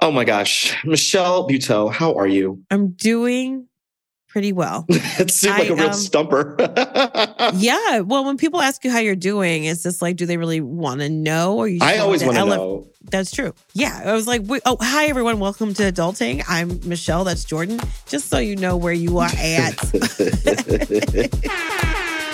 [0.00, 0.76] Oh my gosh.
[0.84, 2.62] Michelle Buteau, how are you?
[2.70, 3.68] I'm doing
[4.28, 4.84] pretty well.
[4.88, 6.56] it seemed like I, a real um, stumper.
[7.54, 8.00] yeah.
[8.00, 11.00] Well, when people ask you how you're doing, it's just like, do they really want
[11.00, 11.56] to know?
[11.56, 12.90] Or you I always want to ele- know.
[13.10, 13.54] That's true.
[13.74, 14.02] Yeah.
[14.04, 15.38] I was like, oh, hi, everyone.
[15.38, 16.42] Welcome to Adulting.
[16.48, 17.22] I'm Michelle.
[17.22, 17.78] That's Jordan.
[18.06, 19.78] Just so you know where you are at.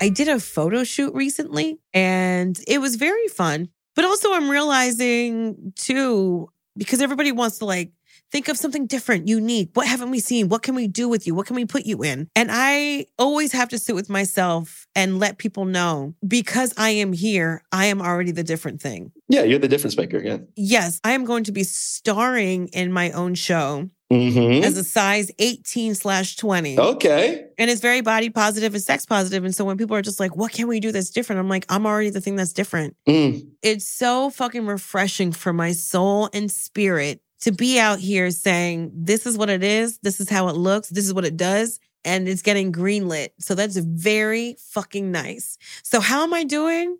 [0.00, 3.68] I did a photo shoot recently and it was very fun.
[3.96, 7.90] But also, I'm realizing too, because everybody wants to like
[8.30, 9.70] think of something different, unique.
[9.74, 10.48] What haven't we seen?
[10.48, 11.34] What can we do with you?
[11.34, 12.28] What can we put you in?
[12.36, 17.12] And I always have to sit with myself and let people know because I am
[17.12, 19.12] here, I am already the different thing.
[19.28, 20.48] yeah, you're the difference maker again.
[20.56, 24.64] Yes, I am going to be starring in my own show Mm-hmm.
[24.64, 26.78] as a size 18 slash 20.
[26.78, 27.46] Okay.
[27.58, 29.44] And it's very body positive and sex positive.
[29.44, 31.40] And so when people are just like, what can we do that's different?
[31.40, 32.96] I'm like, I'm already the thing that's different.
[33.06, 33.46] Mm.
[33.62, 39.26] It's so fucking refreshing for my soul and spirit to be out here saying, this
[39.26, 39.98] is what it is.
[39.98, 40.88] This is how it looks.
[40.88, 41.78] This is what it does.
[42.04, 43.30] And it's getting greenlit.
[43.38, 45.58] So that's very fucking nice.
[45.82, 46.96] So how am I doing?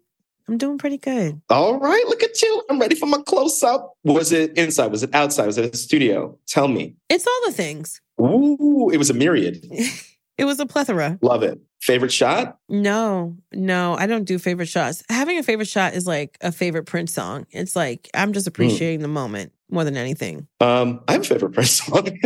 [0.48, 1.40] I'm doing pretty good.
[1.50, 2.62] All right, look at you.
[2.70, 3.92] I'm ready for my close up.
[4.04, 4.90] Was it inside?
[4.90, 5.46] Was it outside?
[5.46, 6.38] Was it a studio?
[6.46, 6.96] Tell me.
[7.10, 8.00] It's all the things.
[8.20, 9.64] Ooh, it was a myriad.
[10.38, 11.18] It was a plethora.
[11.20, 11.60] Love it.
[11.80, 12.58] Favorite shot?
[12.68, 15.02] No, no, I don't do favorite shots.
[15.08, 17.46] Having a favorite shot is like a favorite Prince song.
[17.50, 20.46] It's like I'm just appreciating the moment more than anything.
[20.60, 22.16] Um, I have a favorite Prince song.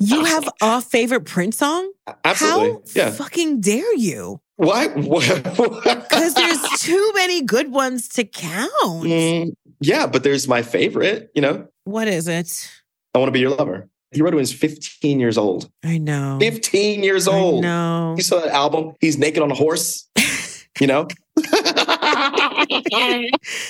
[0.00, 1.90] You have a favorite Prince song?
[2.22, 2.70] Absolutely.
[2.70, 3.10] How yeah.
[3.12, 4.42] fucking dare you?
[4.60, 4.88] Why?
[6.10, 8.70] Because there's too many good ones to count.
[9.04, 11.30] Mm, yeah, but there's my favorite.
[11.34, 12.70] You know, What is it?
[13.14, 13.88] I want to be your lover.
[14.12, 15.70] He wrote it when he was 15 years old.
[15.82, 16.36] I know.
[16.40, 17.62] 15 years I old.
[17.62, 18.14] know.
[18.18, 18.92] You saw that album?
[19.00, 20.06] He's naked on a horse.
[20.78, 21.08] You know?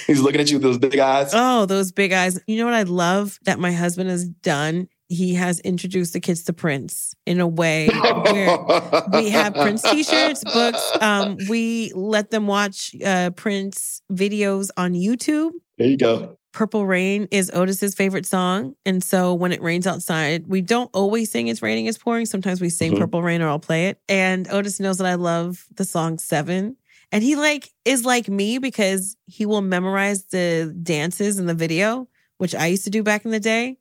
[0.07, 1.31] He's looking at you with those big eyes.
[1.33, 2.41] Oh, those big eyes.
[2.47, 4.89] You know what I love that my husband has done?
[5.11, 10.45] He has introduced the kids to Prince in a way where we have Prince t-shirts,
[10.45, 10.81] books.
[11.01, 15.51] Um, we let them watch uh, Prince videos on YouTube.
[15.79, 16.39] There you go.
[16.53, 18.75] Purple Rain is Otis's favorite song.
[18.87, 22.25] And so when it rains outside, we don't always sing It's Raining, It's Pouring.
[22.27, 22.99] Sometimes we sing Mhm.
[22.99, 24.01] Purple Rain or I'll play it.
[24.09, 26.77] And Otis knows that I love the song Seven.
[27.11, 32.09] And he like is like me because he will memorize the dances in the video,
[32.39, 33.79] which I used to do back in the day.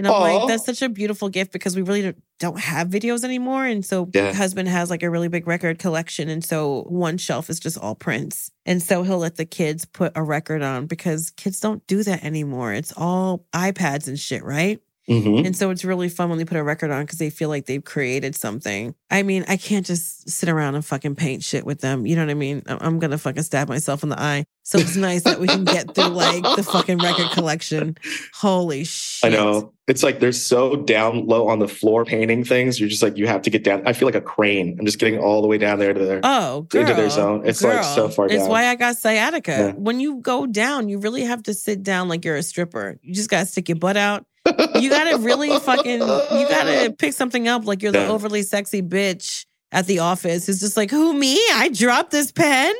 [0.00, 0.18] And I'm Aw.
[0.38, 3.66] like, that's such a beautiful gift because we really don't- have videos anymore.
[3.66, 4.32] And so Yeah.
[4.32, 6.30] husband has like a really big record collection.
[6.30, 8.50] And so one shelf is just all Prince.
[8.64, 12.24] And so he'll let the kids put a record on because kids don't do that
[12.24, 12.72] anymore.
[12.72, 14.80] It's all iPads and shit, right?
[15.10, 15.44] Mhm.
[15.44, 17.66] And so it's really fun when they put a record on because they feel like
[17.66, 18.94] they've created something.
[19.10, 22.06] I mean, I can't just sit around and fucking paint shit with them.
[22.06, 22.62] You know what I mean?
[22.66, 24.44] I'm going to fucking stab myself in the eye.
[24.62, 27.96] So it's nice that we can get through like the fucking record collection.
[28.34, 29.32] Holy shit.
[29.32, 29.72] I know.
[29.88, 32.78] It's like they're so down low on the floor painting things.
[32.78, 33.82] You're just like, you have to get down.
[33.86, 34.76] I feel like a crane.
[34.78, 37.42] I'm just getting all the way down there to their Oh, girl, into their zone.
[37.44, 38.48] It's, like, so far It's down.
[38.48, 39.50] why I got sciatica.
[39.50, 39.72] Yeah.
[39.72, 43.00] When you go down, you really have to sit down like you're a stripper.
[43.02, 44.24] You just got to stick your butt out.
[44.46, 48.42] You got to really fucking, you got to pick something up like you're the overly
[48.42, 51.34] sexy bitch at the office who's just like, who, me?
[51.52, 52.74] I dropped this pen.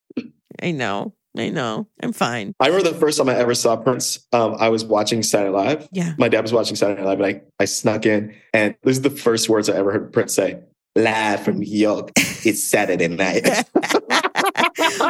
[0.62, 1.14] I know.
[1.36, 1.86] I know.
[2.02, 2.54] I'm fine.
[2.60, 4.26] I remember the first time I ever saw Prince.
[4.32, 5.88] Um, I was watching Saturday Night Live.
[5.92, 6.14] Yeah.
[6.18, 7.26] My dad was watching Saturday Night Live, and
[7.58, 8.34] I, I snuck in.
[8.52, 10.58] And this is the first words I ever heard Prince say
[10.96, 12.10] Live from New York.
[12.16, 13.46] It's Saturday night.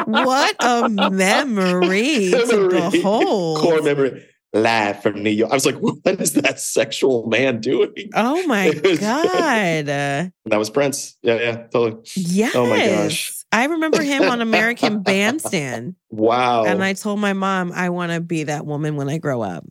[0.05, 2.89] what a memory to Memory.
[2.91, 3.59] behold.
[3.59, 4.25] Core memory.
[4.53, 5.51] Live from New York.
[5.51, 8.09] I was like, what is that sexual man doing?
[8.13, 9.85] Oh my was- God.
[10.45, 11.17] That was Prince.
[11.21, 12.01] Yeah, yeah, totally.
[12.15, 12.55] Yes.
[12.55, 13.31] Oh my gosh.
[13.53, 15.95] I remember him on American Bandstand.
[16.09, 16.65] Wow.
[16.65, 19.63] And I told my mom, I want to be that woman when I grow up.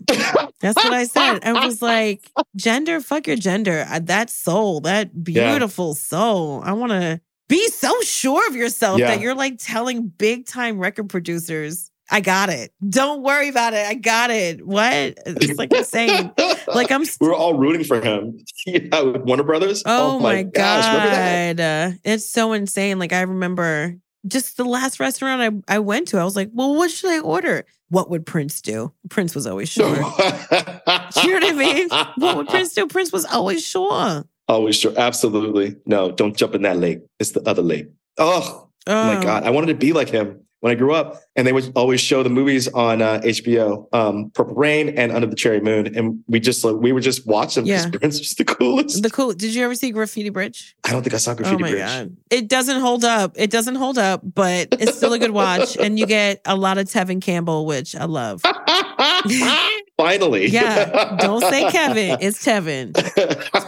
[0.60, 1.40] That's what I said.
[1.44, 3.86] I was like, gender, fuck your gender.
[3.90, 6.60] Uh, That soul, that beautiful soul.
[6.62, 9.08] I want to be so sure of yourself Yeah.
[9.08, 12.72] that you're like telling big time record producers I got it.
[12.88, 13.86] Don't worry about it.
[13.86, 14.66] I got it.
[14.66, 15.14] What?
[15.26, 16.32] It's like insane.
[16.66, 17.02] Like I'm.
[17.20, 18.38] we were all rooting for him.
[18.66, 19.82] yeah, with Warner Brothers.
[19.86, 21.56] Oh, my, gosh, remember that?
[21.56, 21.62] god,
[21.94, 22.98] Uh, it's so insane.
[23.00, 23.96] Like I remember
[24.28, 26.18] just the last restaurant I I went to.
[26.18, 27.64] I was like, well, what should I order?
[27.88, 28.92] What would Prince do?
[29.08, 29.96] Prince was always sure.
[29.96, 31.88] you know what I mean?
[32.18, 32.86] What would Prince do?
[32.86, 34.24] Prince was always sure.
[34.46, 34.92] Always sure.
[34.96, 35.76] Absolutely.
[35.86, 37.00] No, don't jump in that lake.
[37.18, 37.88] It's the other lake.
[38.18, 39.22] Oh, oh my Oh.
[39.22, 39.42] God.
[39.44, 41.22] I wanted to be like him when I grew up.
[41.36, 45.26] And they would always show the movies on uh, HBO, um, Purple Rain and Under
[45.26, 45.94] the Cherry Moon.
[45.96, 47.90] And we just like, we would just watch them because Yeah.
[47.98, 49.02] Prince was the coolest.
[49.02, 49.32] The cool.
[49.32, 50.76] Did you ever see Graffiti Bridge?
[50.84, 51.80] I don't think I saw Graffiti oh my Bridge.
[51.82, 53.32] god, it doesn't hold up.
[53.36, 56.78] It doesn't hold up, but it's still a good watch, and you get a lot
[56.78, 58.42] of Tevin Campbell, which I love.
[60.00, 60.46] Finally.
[60.46, 62.18] Yeah, don't say Kevin.
[62.20, 62.92] It's Tevin.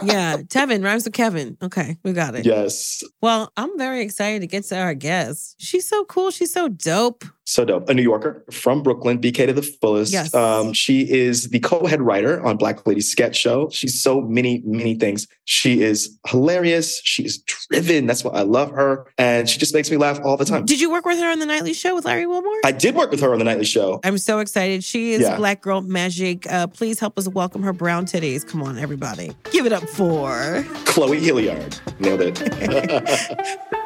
[0.03, 1.57] Yeah, Tevin rhymes with Kevin.
[1.61, 2.45] Okay, we got it.
[2.45, 3.03] yes.
[3.21, 5.55] Well, I'm very excited to get to our guest.
[5.59, 6.31] She's so cool.
[6.31, 7.23] She's so dope.
[7.53, 7.87] So dope.
[7.87, 10.11] A New Yorker from Brooklyn, BK to the fullest.
[10.11, 10.33] Yes.
[10.33, 13.69] Um, she is the co-head writer on Black Lady Sketch Show.
[13.69, 15.27] She's so many, many things.
[15.45, 16.99] She is hilarious.
[17.03, 18.07] She is driven.
[18.07, 19.05] That's why I love her.
[19.19, 20.65] And she just makes me laugh all the time.
[20.65, 22.59] Did you work with her on the Nightly Show with Larry Wilmore?
[22.65, 23.99] I did work with her on the Nightly Show.
[24.03, 24.83] I'm so excited.
[24.83, 25.37] She is Yeah.
[25.37, 26.51] Black Girl Magic.
[26.51, 28.47] Uh, please help us welcome her brown titties.
[28.47, 29.31] Come on, everybody.
[29.51, 30.65] Give it up for.
[30.85, 31.77] Chloe Hilliard.
[31.99, 33.73] Nailed it.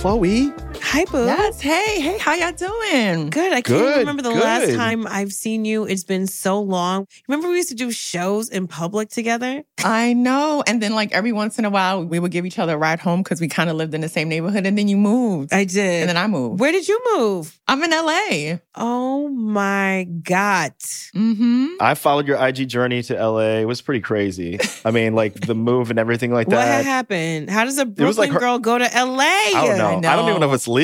[0.00, 0.50] Chloe,
[0.92, 1.24] Hi, Boo.
[1.24, 1.60] Yes.
[1.60, 3.30] Hey, hey, how y'all doing?
[3.30, 3.52] Good.
[3.52, 4.76] I can't Good, remember the last good.
[4.76, 5.84] time I've seen you.
[5.84, 7.06] It's been so long.
[7.28, 9.62] Remember we used to do shows in public together?
[9.84, 10.64] I know.
[10.66, 12.98] And then, like, every once in a while, we would give each other a ride
[12.98, 14.66] home because we kind of lived in the same neighborhood.
[14.66, 15.52] And then you moved.
[15.52, 15.78] I did.
[16.00, 16.58] and then I moved.
[16.58, 17.60] Where did you move?
[17.68, 18.56] I'm in LA.
[18.74, 20.72] Oh my God.
[21.14, 21.66] Mm-hmm.
[21.80, 23.58] I followed your IG journey to LA.
[23.60, 24.58] It was pretty crazy.
[24.84, 26.56] I mean, like the move and everything like that.
[26.56, 26.84] What that.
[26.84, 27.48] happened?
[27.48, 29.20] How does a was Brooklyn like her- girl go to LA?
[29.22, 30.08] I don't know.
[30.08, 30.52] I I, don't even know know.
[30.52, 30.79] if it's legal,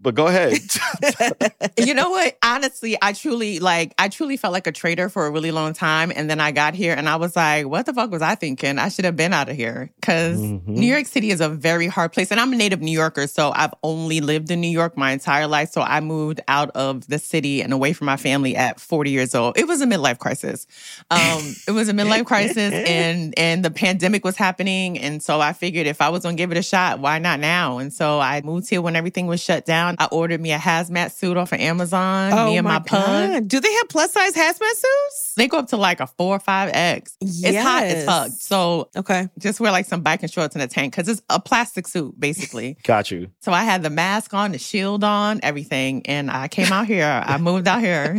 [0.00, 0.58] but go ahead.
[1.78, 2.36] you know what?
[2.42, 6.12] Honestly, I truly like I truly felt like a traitor for a really long time.
[6.14, 8.78] And then I got here and I was like, what the fuck was I thinking?
[8.78, 9.90] I should have been out of here.
[10.00, 10.66] because Mhm.
[10.66, 12.30] New York City is a very hard place.
[12.30, 15.46] And I'm a native New Yorker, so I've only lived in New York my entire
[15.46, 15.70] life.
[15.70, 19.34] So I moved out of the city and away from my family at 40 years
[19.34, 19.58] old.
[19.58, 20.66] It was a midlife crisis.
[21.10, 24.98] Um, it was a midlife crisis and and the pandemic was happening.
[24.98, 27.78] And so I figured if I was gonna give it a shot, why not now?
[27.78, 29.96] And so I moved here when everything was shut down.
[29.98, 32.32] I ordered me a hazmat suit off of Amazon.
[32.32, 33.06] Oh me and my, pug.
[33.32, 33.48] God.
[33.48, 35.32] Do they have plus size hazmat suits?
[35.36, 37.16] They go up to like a four or five X.
[37.20, 38.30] It's hot as fuck.
[38.38, 39.28] So Okay.
[39.38, 42.76] just wear like some biking shorts and a tank because it's a plastic suit basically.
[42.84, 43.28] Got you.
[43.40, 47.22] so I had the mask on, the shield on, everything, and I came out here.
[47.24, 48.18] I moved out here.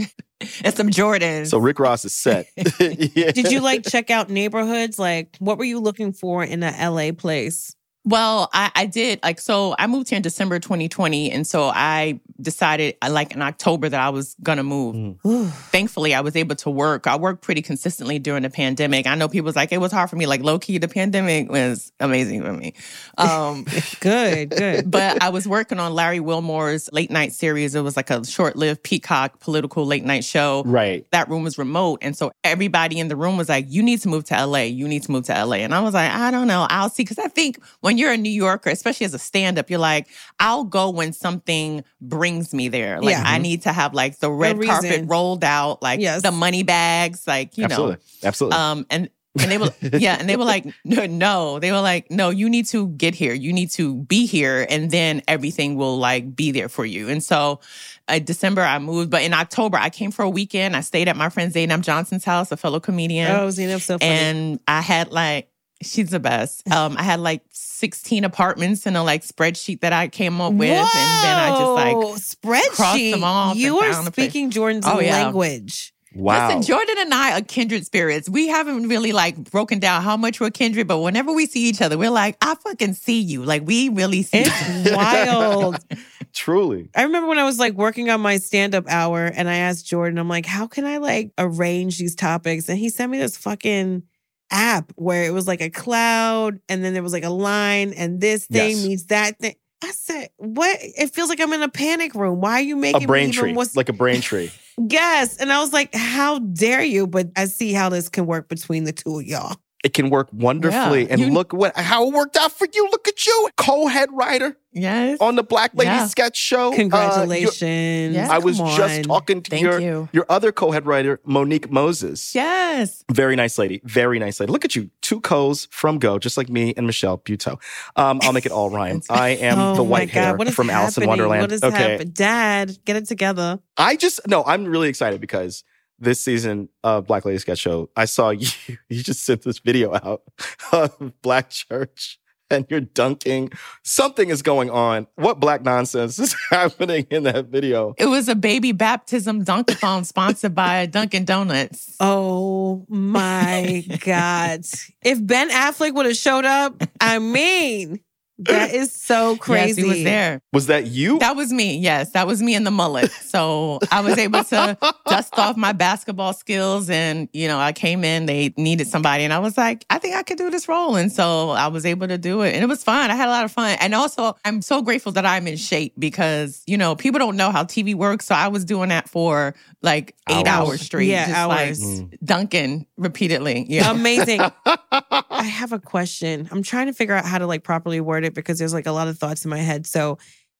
[0.64, 1.48] and some Jordans.
[1.48, 2.48] So Rick Ross is set.
[2.80, 3.32] yeah.
[3.32, 5.00] Did you like check out neighborhoods?
[5.00, 7.76] Like, what were you looking for in a LA place?
[8.08, 9.76] Well, I, I did like so.
[9.78, 14.00] I moved here in December 2020, and so I decided, uh, like in October, that
[14.00, 14.96] I was gonna move.
[15.26, 15.50] Mm.
[15.72, 17.06] Thankfully, I was able to work.
[17.06, 19.08] I worked pretty consistently during the pandemic.
[19.08, 20.26] I know people was like it was hard for me.
[20.26, 22.76] Like low key, the pandemic was amazing for me.
[23.18, 23.66] Um,
[24.00, 24.90] Good, good.
[24.92, 27.76] but I was working on Larry Wilmore's late night series.
[27.76, 30.64] It was like a short lived Peacock political late night show.
[30.66, 31.06] Right.
[31.12, 32.00] That room was remote.
[32.02, 34.60] And so everybody in the room was like, you need to move to LA.
[34.60, 35.58] You need to move to LA.
[35.58, 36.68] And I was like, I don't know.
[36.70, 37.04] I'll see.
[37.04, 40.08] Cause I think when you're a New Yorker, especially as a stand up, you're like,
[40.40, 43.00] I'll go when something brings me there.
[43.02, 43.24] Like Yeah.
[43.26, 46.22] I need to have like the red carpet rolled out, like Yes.
[46.22, 47.96] the money bags, like, you Absolutely.
[47.96, 48.00] know.
[48.24, 48.28] Absolutely.
[48.28, 48.58] Absolutely.
[48.58, 49.70] Um, and and they were
[50.00, 53.14] yeah, and they were like, no, no, they were like, no, you need to get
[53.14, 57.08] here, you need to be here, and then everything will like be there for you.
[57.08, 57.60] And so,
[58.08, 60.76] uh, December I moved, but in October I came for a weekend.
[60.76, 64.10] I stayed at my friend Zainab Johnson's house, a fellow comedian, Oh, Zainab's so funny.
[64.12, 65.50] and I had like.
[65.82, 66.68] She's the best.
[66.72, 70.70] Um, I had like 16 apartments in a like spreadsheet that I came up with.
[70.72, 72.76] And then I just like Whoa, spreadsheet.
[72.76, 74.26] crossed them off You and are found a place.
[74.30, 75.24] speaking Jordan's Oh, yeah.
[75.26, 75.94] language.
[76.16, 76.48] wow.
[76.48, 78.28] Listen, Jordan and I are kindred spirits.
[78.28, 81.80] We haven't really like broken down how much we're kindred, but whenever we see each
[81.82, 83.44] other, we're like, I fucking see you.
[83.44, 84.46] Like we really see.
[84.46, 85.78] It's wild.
[86.34, 86.90] Truly.
[86.96, 89.86] I remember when I was like working on my stand up hour and I asked
[89.86, 92.68] Jordan, I'm like, how can I like arrange these topics?
[92.70, 94.04] And he sent me this fucking
[94.52, 98.22] app where it was like a cloud and then there was like a line and
[98.22, 98.86] this thing Yes.
[98.86, 99.56] means that thing.
[99.84, 100.78] I said, what?
[100.82, 102.42] It feels like I'm in a panic room.
[102.42, 103.54] Why are you making A brain tree.
[103.54, 104.52] what's Like a brain tree.
[104.90, 105.38] Yes.
[105.38, 107.08] And I was like, how dare you?
[107.08, 109.56] But I see how this can work between the two of y'all.
[109.84, 111.04] It can work wonderfully.
[111.04, 112.88] Yeah, and you- look what how it worked out for you.
[112.92, 115.18] Look at you, co-head writer Yes.
[115.22, 116.08] on the Black Lady Yeah.
[116.08, 116.72] sketch show.
[116.74, 118.18] Uh, Congratulations.
[118.30, 120.10] I was just talking to Thank your you.
[120.12, 122.34] your other co-head writer, Monique Moses.
[122.36, 123.04] Yes.
[123.12, 123.82] Very nice lady.
[123.84, 124.52] Very nice lady.
[124.52, 124.90] Look at you.
[125.02, 127.60] Two co's from Go, just like me and Michelle Buteau.
[127.96, 129.02] Um, I'll make it all rhyme.
[129.10, 131.08] I am oh the white hair from Alice in happening?
[131.10, 131.42] Wonderland.
[131.42, 131.78] What is okay.
[131.78, 132.10] happening?
[132.14, 133.60] Dad, get it together.
[133.78, 135.64] I just no, I'm really excited because
[136.00, 138.48] this season of Black Lady Sketch Show, I saw you
[138.90, 140.22] you just sent this video out
[140.72, 143.52] of Black Church and you're dunking.
[143.84, 145.08] Something is going on.
[145.16, 147.94] What black nonsense is happening in that video?
[147.98, 151.96] It was a baby baptism dunkathon sponsored by Dunkin' Donuts.
[152.00, 154.62] Oh my God.
[155.04, 158.00] If Ben Affleck would have showed up, I mean,
[158.40, 159.58] that is so crazy.
[159.68, 160.42] Yes, he was there.
[160.54, 161.20] Was that you?
[161.20, 161.78] That was me.
[161.78, 163.12] Yes, that was me in the mullet.
[163.12, 164.78] So I was able to
[165.08, 168.26] dust off my basketball skills, and you know, I came in.
[168.26, 171.12] They needed somebody, and I was like, I think I could do this role, and
[171.12, 173.12] so I was able to do it, and it was fun.
[173.12, 175.94] I had a lot of fun, and also I'm so grateful that I'm in shape
[175.98, 179.56] because you know people don't know how TV works, so I was doing that for
[179.82, 180.70] like eight Hours.
[180.70, 182.02] hours straight, Yeah, just hours.
[182.02, 183.66] like dunking repeatedly.
[183.70, 183.92] Yeah.
[183.92, 184.42] Amazing.
[184.66, 186.48] I have a question.
[186.52, 188.92] I'm trying to figure out how to like properly word it because there's like a
[188.92, 189.86] lot of thoughts in my head.
[189.86, 190.18] So,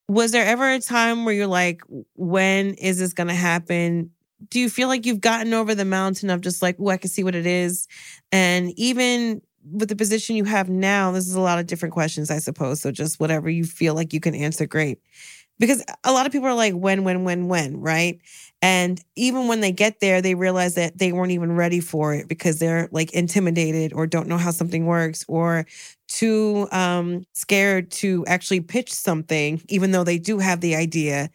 [0.10, 1.82] was there ever a time where you're like,
[2.16, 4.12] when is this going to happen?
[4.50, 7.10] Do you feel like you've gotten over the mountain of just like, oh, I can
[7.10, 7.88] see what it is?
[8.32, 12.32] And even with the position you have now, this is a lot of different questions,
[12.32, 12.82] I suppose.
[12.82, 15.00] So, just whatever you feel like you can answer, great.
[15.60, 18.20] Because a lot of people are like, when, when, when, when, right?
[18.62, 22.28] And even when they get there, they realize that they weren't even ready for it
[22.28, 25.66] because they're like intimidated or don't know how something works or
[26.08, 31.30] too um, scared to actually pitch something, even though they do have the idea.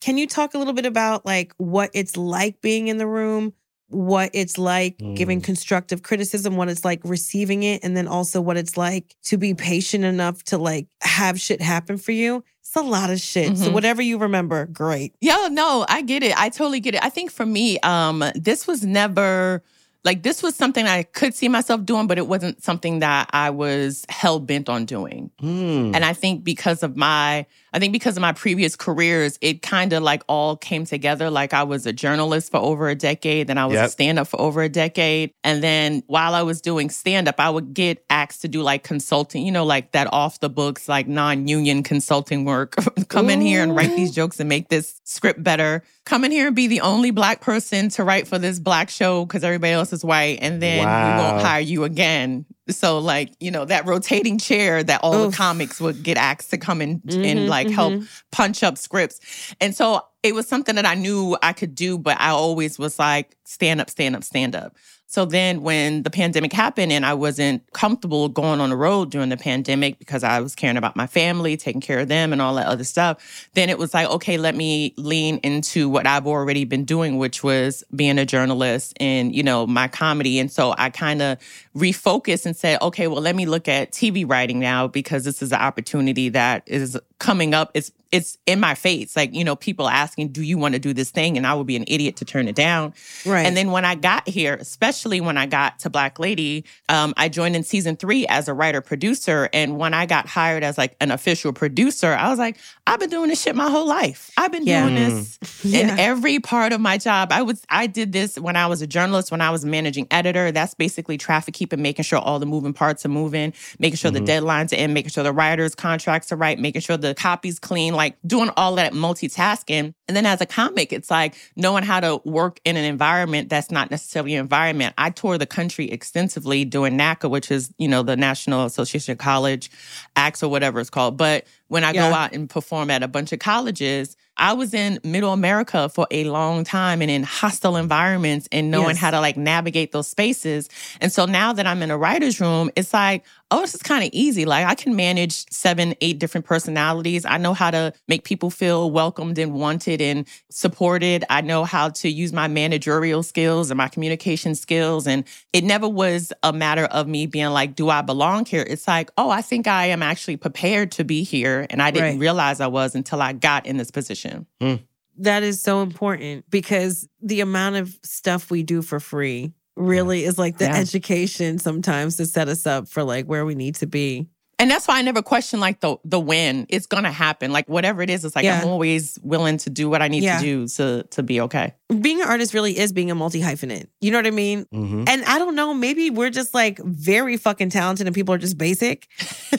[0.00, 3.52] Can you talk a little bit about like what it's like being in the room,
[3.88, 5.44] what it's like giving Mm.
[5.44, 9.52] constructive criticism, what it's like receiving it, and then also what it's like to be
[9.54, 12.42] patient enough to like have shit happen for you?
[12.60, 13.58] It's a lot of shit.
[13.58, 13.72] So Mhm.
[13.72, 15.12] whatever you remember, great.
[15.20, 16.40] Yeah, no, I get it.
[16.40, 17.02] I totally get it.
[17.04, 19.62] I think for me, um, this was never
[20.04, 23.50] like this was something I could see myself doing, but it wasn't something that I
[23.50, 25.30] was hell bent on doing.
[25.40, 25.92] Hmm.
[25.94, 29.92] And I think because of my, I think because of my previous careers, it kind
[29.92, 31.30] of like all came together.
[31.30, 33.86] Like I was a journalist for over a decade, then I was Yep.
[33.86, 35.32] a stand up for over a decade.
[35.44, 38.82] And then while I was doing stand up, I would get asked to do like
[38.82, 42.74] consulting, you know, like that off the books, like non union consulting work.
[43.08, 45.82] Come in here and write these jokes and make this script better.
[46.04, 49.24] Come in here and be the only black person to write for this black show
[49.24, 50.38] because everybody else is white.
[50.40, 52.46] And then we won't hire you again.
[52.70, 55.30] So like, you know, that rotating chair that all Oof.
[55.32, 58.08] the comics would get asked to come in Mhm, and like help mhm.
[58.32, 59.20] punch up scripts.
[59.60, 62.98] And so it was something that I knew I could do, but I always was
[62.98, 64.76] like, stand up, stand up, stand up.
[65.10, 69.28] So then when the pandemic happened and I wasn't comfortable going on the road during
[69.28, 72.54] the pandemic because I was caring about my family, taking care of them and all
[72.54, 76.64] that other stuff, then it was like, okay, let me lean into what I've already
[76.64, 80.38] been doing, which was being a journalist and, you know, my comedy.
[80.38, 81.38] And so I kind of
[81.74, 85.50] refocused and said, okay, well, let me look at TV writing now because this is
[85.50, 87.72] an opportunity that is coming up.
[87.74, 89.16] It's it's in my face.
[89.16, 91.36] Like, you know, people asking, do you want to do this thing?
[91.36, 92.92] And I would be an idiot to turn it down.
[93.24, 93.46] Right.
[93.46, 97.28] And then when I got here, especially when I got to Black Lady, um, I
[97.28, 99.48] joined in season three as a writer producer.
[99.52, 103.10] And when I got hired as like an official producer, I was like, I've been
[103.10, 104.30] doing this shit my whole life.
[104.36, 104.82] I've been Yeah.
[104.88, 105.92] doing this Yeah.
[105.92, 107.30] in every part of my job.
[107.30, 110.08] I was I did this when I was a journalist, when I was a managing
[110.10, 110.50] editor.
[110.50, 114.14] That's basically traffic keeping, making sure all the moving parts are moving, making sure Mhm.
[114.14, 117.58] the deadlines are in, making sure the writers' contracts are right, making sure the copy's
[117.60, 119.92] clean, like doing all that multitasking.
[120.08, 123.70] And then as a comic, it's like knowing how to work in an environment that's
[123.70, 124.94] not necessarily an environment.
[124.96, 129.18] I tour the country extensively doing NACA, which is, you know, the National Association of
[129.18, 129.70] College
[130.16, 131.18] Acts or whatever it's called.
[131.18, 132.08] But when I Yeah.
[132.08, 136.06] go out and perform at a bunch of colleges, I was in middle America for
[136.10, 138.98] a long time and in hostile environments and knowing Yes.
[138.98, 140.70] how to like navigate those spaces.
[141.02, 144.04] And so now that I'm in a writer's room, it's like, oh, this is kind
[144.04, 144.44] of easy.
[144.44, 147.24] Like I can manage seven, eight different personalities.
[147.24, 151.24] I know how to make people feel welcomed and wanted and supported.
[151.30, 155.06] I know how to use my managerial skills and my communication skills.
[155.06, 158.64] And it never was a matter of me being like, do I belong here?
[158.68, 161.66] It's like, oh, I think I am actually prepared to be here.
[161.70, 162.18] And I didn't Right.
[162.20, 164.46] realize I was until I got in this position.
[164.60, 164.74] Hmm.
[165.18, 170.38] that is so important because the amount of stuff we do for free really is
[170.38, 170.76] like the Yeah.
[170.76, 174.28] education sometimes to set us up for like where we need to be.
[174.58, 176.66] And that's why I never question like the the when.
[176.68, 177.50] It's gonna happen.
[177.52, 178.60] Like whatever it is, it's like Yeah.
[178.60, 180.38] I'm always willing to do what I need Yeah.
[180.38, 181.74] to do to to be okay.
[182.00, 183.86] Being an artist really is being a multi hyphenate.
[184.00, 184.66] You know what I mean?
[184.72, 185.08] Mhm.
[185.08, 188.56] And I don't know, maybe we're just like very fucking talented and people are just
[188.58, 189.08] basic.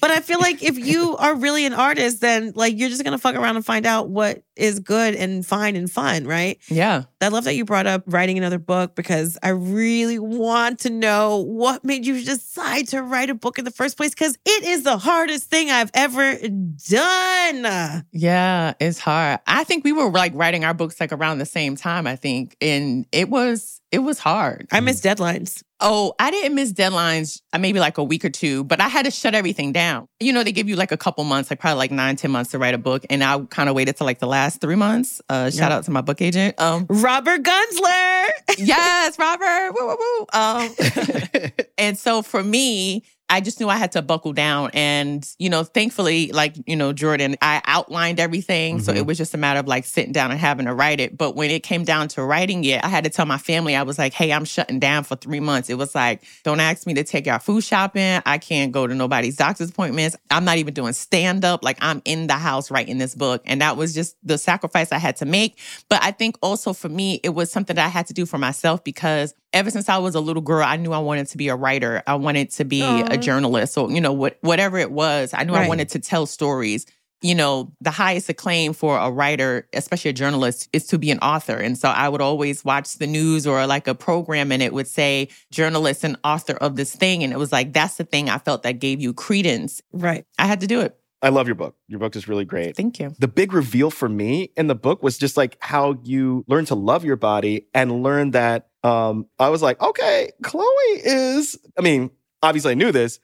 [0.00, 3.18] but I feel like if you are really an artist, then like you're just gonna
[3.18, 6.58] fuck around and find out what is good and fine and fun, right?
[6.68, 7.04] Yeah.
[7.22, 11.38] I love that you brought up writing another book because I really want to know
[11.38, 14.82] what made you decide to write a book in the first place because it is
[14.82, 18.04] the hardest thing I've ever done.
[18.12, 19.40] Yeah, it's hard.
[19.46, 22.56] I think we were like writing our books like around the same time, I think.
[22.60, 24.68] And it was it was hard.
[24.70, 25.62] I missed deadlines.
[25.82, 29.06] Oh, I didn't miss deadlines, uh, maybe like a week or two, but I had
[29.06, 30.06] to shut everything down.
[30.20, 32.50] You know, they give you like a couple months, like probably like nine, ten months
[32.50, 33.04] to write a book.
[33.10, 35.20] And I kind of waited till like the last three months.
[35.28, 35.76] Uh, shout Yeah.
[35.78, 36.60] out to my book agent.
[36.60, 38.26] Um, Robert Guinsler.
[38.58, 39.72] yes, Robert.
[39.74, 40.26] Woo, woo, woo.
[40.32, 44.70] Um, and so for me, I just knew I had to buckle down.
[44.74, 48.80] And, you know, thankfully, like, you know, Jordan, I outlined everything.
[48.80, 48.96] So Mhm.
[48.96, 51.16] it was just a matter of like sitting down and having to write it.
[51.16, 53.84] But when it came down to writing it, I had to tell my family, I
[53.84, 55.70] was like, hey, I'm shutting down for three months.
[55.70, 58.20] It was like, don't ask me to take y'all food shopping.
[58.26, 60.16] I can't go to nobody's doctor's appointments.
[60.30, 61.62] I'm not even doing stand up.
[61.62, 63.42] Like, I'm in the house writing this book.
[63.46, 65.56] And that was just the sacrifice I had to make.
[65.88, 68.38] But I think also for me, it was something that I had to do for
[68.38, 71.48] myself because ever since I was a little girl, I knew I wanted to be
[71.48, 72.02] a writer.
[72.06, 73.08] I wanted to be Aw.
[73.10, 75.32] a journalist or, you know, what, whatever it was.
[75.34, 76.86] I knew I wanted to tell stories.
[77.22, 81.18] You know, the highest acclaim for a writer, especially a journalist, is to be an
[81.18, 81.56] author.
[81.56, 84.86] And so I would always watch the news or like a program and it would
[84.86, 87.22] say journalist and author of this thing.
[87.22, 89.82] And it was like, that's the thing I felt that gave you credence.
[89.92, 90.24] Right.
[90.38, 90.96] I had to do it.
[91.22, 91.76] I love your book.
[91.86, 92.76] Your book is really great.
[92.76, 93.14] Thank you.
[93.18, 96.74] the big reveal for me in the book was just like how you learn to
[96.74, 100.64] love your body and learn that um I was like, okay, Chloe
[101.04, 102.10] is I mean,
[102.42, 103.18] obviously I knew this.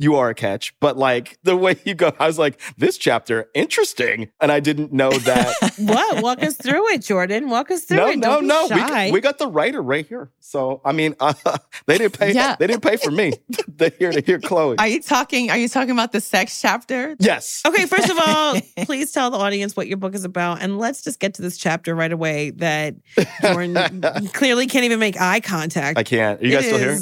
[0.00, 3.50] You are a catch, but like the way you go, I was like, this chapter,
[3.54, 4.30] interesting.
[4.40, 5.54] And I didn't know that.
[5.78, 6.22] What?
[6.22, 7.48] Walk us through it, Jordan.
[7.50, 8.18] Walk us through no, it.
[8.18, 9.04] no, Don't be no.
[9.06, 10.30] We, we got the writer right here.
[10.40, 11.34] So I mean, uh,
[11.86, 12.32] they didn't pay.
[12.32, 12.56] Yeah.
[12.58, 13.34] They didn't pay for me.
[13.68, 14.76] They're here to hear Chloe.
[14.78, 15.50] Are you talking?
[15.50, 17.16] Are you talking about the sex chapter?
[17.18, 17.62] yes.
[17.66, 20.62] Okay, first of all, please tell the audience what your book is about.
[20.62, 22.94] And let's just get to this chapter right away that
[23.42, 24.02] Jordan
[24.32, 25.98] clearly can't even make eye contact.
[25.98, 26.40] I can't.
[26.40, 26.98] Are you guys It still here?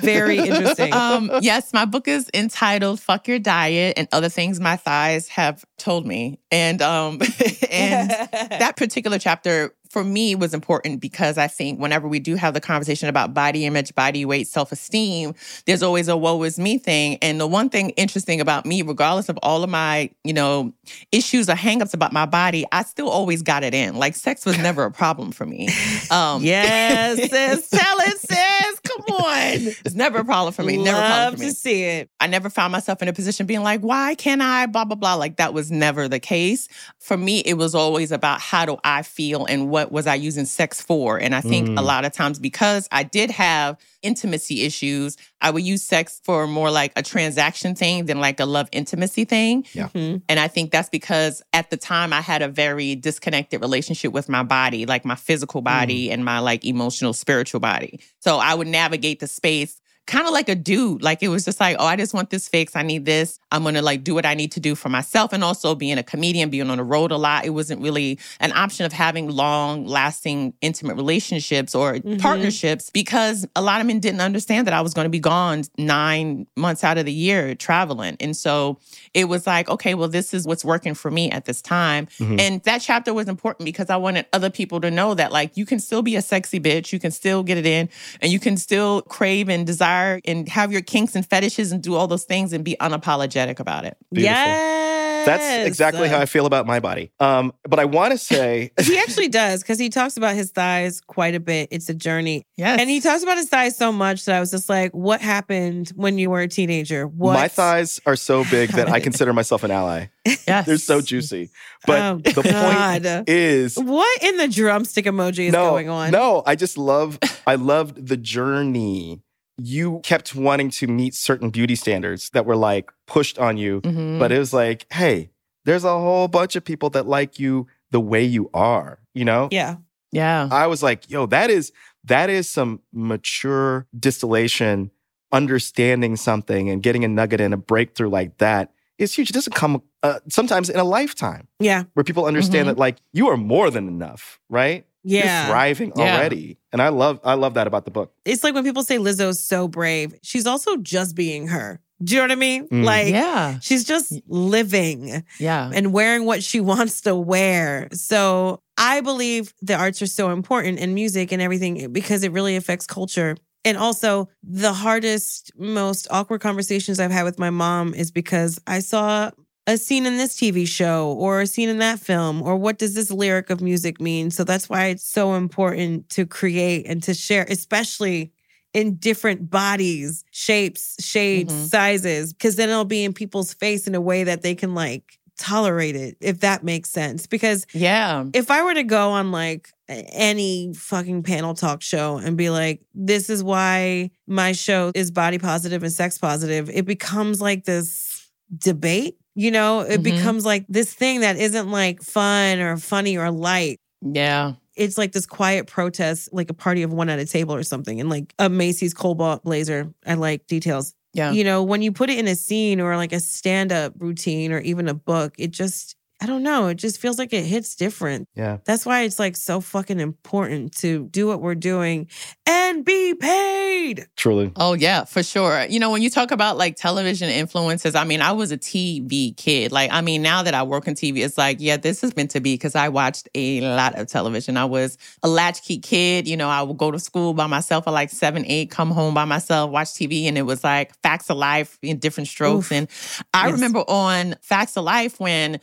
[0.00, 0.92] Very interesting.
[0.92, 5.64] um, yes, my book is entitled "Fuck Your Diet and Other Things My Thighs Have
[5.78, 7.20] Told Me," and um,
[7.70, 8.10] and
[8.50, 12.60] that particular chapter for me was important because I think whenever we do have the
[12.60, 15.34] conversation about body image, body weight, self esteem,
[15.66, 17.18] there's always a woe is me thing.
[17.20, 20.72] And the one thing interesting about me, regardless of all of my, you know,
[21.10, 23.96] issues or hangups about my body, I still always got it in.
[23.96, 25.68] Like sex was never a problem for me.
[26.10, 27.68] Um, yes, sis.
[27.68, 28.80] Tell it, sis.
[28.80, 29.74] Come on.
[29.84, 30.76] it's never a problem for me.
[30.76, 31.48] Never a problem Love for me.
[31.50, 32.10] to see it.
[32.18, 34.66] I never found myself in a position being like, why can't I?
[34.66, 35.14] Blah, blah, blah.
[35.14, 36.68] Like that was never the case.
[36.98, 40.44] For me, it was always about how do I feel and what was I using
[40.44, 41.18] sex for?
[41.18, 41.84] And I think a Mm.
[41.84, 46.70] lot of times because I did have intimacy issues, I would use sex for more
[46.70, 49.64] like a transaction thing than like a love intimacy thing.
[49.74, 50.22] Mhm.
[50.28, 54.28] And I think that's because at the time I had a very disconnected relationship with
[54.28, 58.00] my body, like my physical body and my like emotional, spiritual body.
[58.20, 61.02] So I would navigate the space kind of like a dude.
[61.02, 62.74] Like it was just like, oh, I just want this fix.
[62.74, 63.38] I need this.
[63.52, 65.32] I'm gonna like do what I need to do for myself.
[65.32, 68.50] And also being a comedian, being on the road a lot, it wasn't really an
[68.52, 72.20] option of having long lasting intimate relationships or Mhm.
[72.20, 76.46] partnerships because a lot of men didn't understand that I was gonna be gone nine
[76.56, 78.16] months out of the year traveling.
[78.18, 78.78] And so
[79.14, 82.08] it was like, okay, well, this is what's working for me at this time.
[82.18, 82.40] Mhm.
[82.40, 85.66] And that chapter was important because I wanted other people to know that, like, you
[85.66, 87.88] can still be a sexy bitch, you can still get it in,
[88.20, 89.89] and you can still crave and desire
[90.24, 93.84] and have your kinks and fetishes and do all those things and be unapologetic about
[93.84, 93.96] it.
[94.12, 94.34] Beautiful.
[94.34, 95.26] Yes.
[95.26, 97.12] That's exactly how I feel about my body.
[97.20, 101.00] Um, but I want to say, he actually does because he talks about his thighs
[101.00, 101.68] quite a bit.
[101.70, 102.46] It's a journey.
[102.56, 102.80] Yes.
[102.80, 105.90] And he talks about his thighs so much that I was just like, what happened
[105.94, 107.06] when you were a teenager?
[107.06, 107.34] What?
[107.34, 110.06] my thighs are so big that I consider myself an ally.
[110.24, 110.66] yes.
[110.66, 111.50] They're so juicy.
[111.86, 116.10] But oh, the point is What in the drumstick emoji is no, going on?
[116.10, 119.22] No, I just love I loved the journey.
[119.62, 124.18] You kept wanting to meet certain beauty standards that were like pushed on you, Mhm.
[124.18, 125.30] but it was like, hey,
[125.64, 129.48] there's a whole bunch of people that like you the way you are, you know?
[129.50, 129.76] Yeah.
[130.12, 130.48] yeah.
[130.50, 131.72] I was like, yo, that is
[132.04, 134.90] that is some mature distillation,
[135.32, 139.30] understanding something and getting a nugget and a breakthrough like that is huge.
[139.30, 141.84] It doesn't come uh, sometimes in a lifetime Yeah.
[141.94, 142.70] where people understand Mhm.
[142.72, 144.86] that like you are more than enough, right?
[145.02, 145.46] Yeah.
[145.46, 146.16] You're thriving Yeah.
[146.16, 146.58] already.
[146.72, 148.12] And I love I love that about the book.
[148.24, 151.80] It's like when people say Lizzo's so brave, she's also just being her.
[152.02, 152.66] Do you know what I mean?
[152.68, 152.84] Mm.
[152.84, 153.58] Like, yeah.
[153.60, 155.70] she's just living Yeah.
[155.74, 157.88] and wearing what she wants to wear.
[157.92, 162.56] So I believe the arts are so important in music and everything because it really
[162.56, 163.36] affects culture.
[163.66, 168.78] And also, the hardest, most awkward conversations I've had with my mom is because I
[168.78, 169.30] saw
[169.66, 172.94] a scene in this TV show or a scene in that film, or what does
[172.94, 174.30] this lyric of music mean?
[174.30, 178.32] So that's why it's so important to create and to share, especially
[178.72, 181.68] in different bodies, shapes, shades, Mhm.
[181.68, 185.18] sizes, because then it'll be in people's face in a way that they can like
[185.38, 187.26] tolerate it, if that makes sense.
[187.26, 188.24] Because Yeah.
[188.34, 192.80] if I were to go on like any fucking panel talk show and be like,
[192.94, 198.28] this is why my show is body positive and sex positive, it becomes like this
[198.56, 199.16] debate.
[199.34, 200.04] You know, it Mhm.
[200.04, 203.78] becomes like this thing that isn't like fun or funny or light.
[204.02, 204.54] Yeah.
[204.76, 208.00] It's like this quiet protest, like a party of one at a table or something,
[208.00, 209.92] and like a Macy's Cobalt blazer.
[210.06, 210.94] I like details.
[211.12, 211.32] Yeah.
[211.32, 214.52] You know, when you put it in a scene or like a stand up routine
[214.52, 217.74] or even a book, it just, I don't know, it just feels like it hits
[217.74, 218.28] different.
[218.34, 218.58] Yeah.
[218.66, 222.08] That's why it's like so fucking important to do what we're doing
[222.46, 224.06] and be paid.
[224.16, 224.52] Truly.
[224.56, 225.64] Oh yeah, for sure.
[225.70, 229.34] You know, when you talk about like television influences, I mean, I was a TV
[229.36, 229.72] kid.
[229.72, 232.32] Like, I mean, now that I work in TV, it's like, yeah, this is meant
[232.32, 234.56] to be because I watched a lot of television.
[234.58, 236.28] I was a latchkey kid.
[236.28, 239.14] You know, I would go to school by myself at like seven, eight, come home
[239.14, 242.66] by myself, watch TV, and it was like Facts of Life in Diff'rent Strokes.
[242.66, 242.72] Oof.
[242.72, 242.88] And
[243.32, 243.52] I Yes.
[243.54, 245.60] remember on Facts of Life when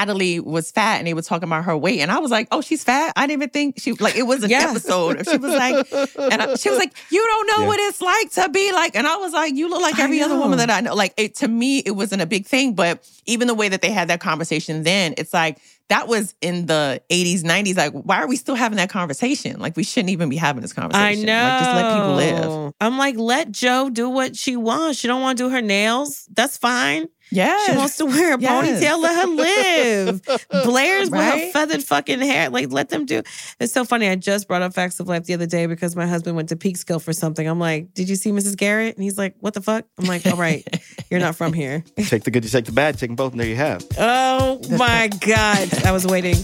[0.00, 2.60] Natalie was fat and they were talking about her weight, and I was like, oh,
[2.62, 3.12] she's fat.
[3.16, 4.68] I didn't even think she like it was an Yeah.
[4.70, 5.28] episode.
[5.28, 5.74] She was like,
[6.18, 7.66] and I, she was like, "You don't know Yeah.
[7.68, 10.36] what it's like to be like." And I was like, "You look like every other
[10.38, 13.46] woman that I know." Like it, to me, it wasn't a big thing, but even
[13.46, 15.58] the way that they had that conversation then, it's like
[15.88, 17.76] that was in the '80s, '90s.
[17.76, 19.58] Like, why are we still having that conversation?
[19.60, 21.04] Like, we shouldn't even be having this conversation.
[21.04, 21.26] I conversation.
[21.26, 21.42] know.
[21.44, 22.74] Like, just let people live.
[22.80, 24.98] I'm like, let Jo do what she wants.
[24.98, 26.26] She don't want to do her nails.
[26.32, 27.08] That's fine.
[27.30, 28.82] Yeah, She wants to wear a Yes.
[28.82, 29.00] ponytail.
[29.00, 30.22] Let her live.
[30.64, 32.50] Blair's with her feathered fucking hair.
[32.50, 33.22] Like, let them do.
[33.60, 34.08] It's so funny.
[34.08, 36.56] I just brought up Facts of Life the other day because my husband went to
[36.56, 37.46] Peekskill for something.
[37.46, 38.56] I'm like, did you see Mrs.
[38.56, 38.96] Garrett?
[38.96, 39.84] And he's like, what the fuck?
[39.98, 40.66] I'm like, all right,
[41.10, 41.84] you're not from here.
[41.96, 43.86] Take the good, you take the bad, take them both, and there you have.
[43.98, 45.84] Oh my God.
[45.84, 46.36] I was waiting.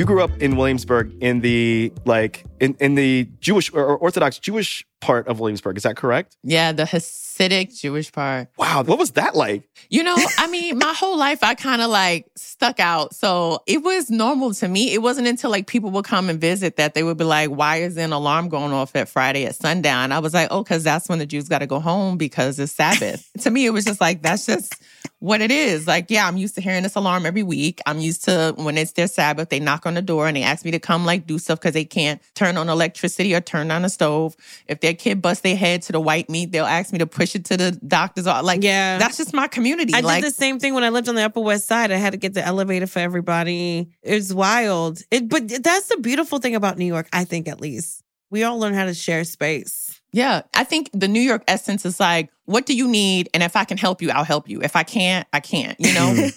[0.00, 4.86] You grew up in Williamsburg in the like in, in the Jewish or Orthodox Jewish
[5.00, 5.76] part of Williamsburg.
[5.76, 6.36] Is that correct?
[6.42, 8.48] yeah, the Hasidic Jewish part.
[8.58, 9.68] Wow, what was that like?
[9.88, 13.14] You know, I mean, my whole life I kind of like stuck out.
[13.14, 14.92] So it was normal to me.
[14.92, 17.76] It wasn't until like people would come and visit that they would be like, why
[17.76, 20.12] is an alarm going off at Friday at sundown?
[20.12, 22.72] I was like, oh, because that's when the Jews got to go home because it's
[22.72, 23.30] Sabbath.
[23.40, 24.74] to me, it was just like, that's just
[25.20, 25.86] what it is.
[25.86, 27.80] Like, yeah, I'm used to hearing this alarm every week.
[27.86, 30.64] I'm used to when it's their Sabbath, they knock on the door and they ask
[30.64, 33.82] me to come like do stuff because they can't turn on electricity or turn on
[33.82, 34.36] the stove.
[34.66, 37.34] If their kid busts their head to the white meat, they'll ask me to push
[37.34, 38.26] it to the doctor's.
[38.26, 38.46] office.
[38.46, 38.98] Like, Yeah.
[38.98, 39.94] that's just my community.
[39.94, 41.90] I like, did the same thing when I lived on the Upper West Side.
[41.92, 43.88] I had to get the elevator for everybody.
[44.02, 45.00] It's wild.
[45.10, 48.02] It, but that's the beautiful thing about New York, I think, at least.
[48.30, 50.00] We all learn how to share space.
[50.12, 53.28] Yeah, I think the New York essence is like, what do you need?
[53.32, 54.60] And if I can help you, I'll help you.
[54.60, 56.08] If I can't, I can't, you know?
[56.12, 56.22] Hmm.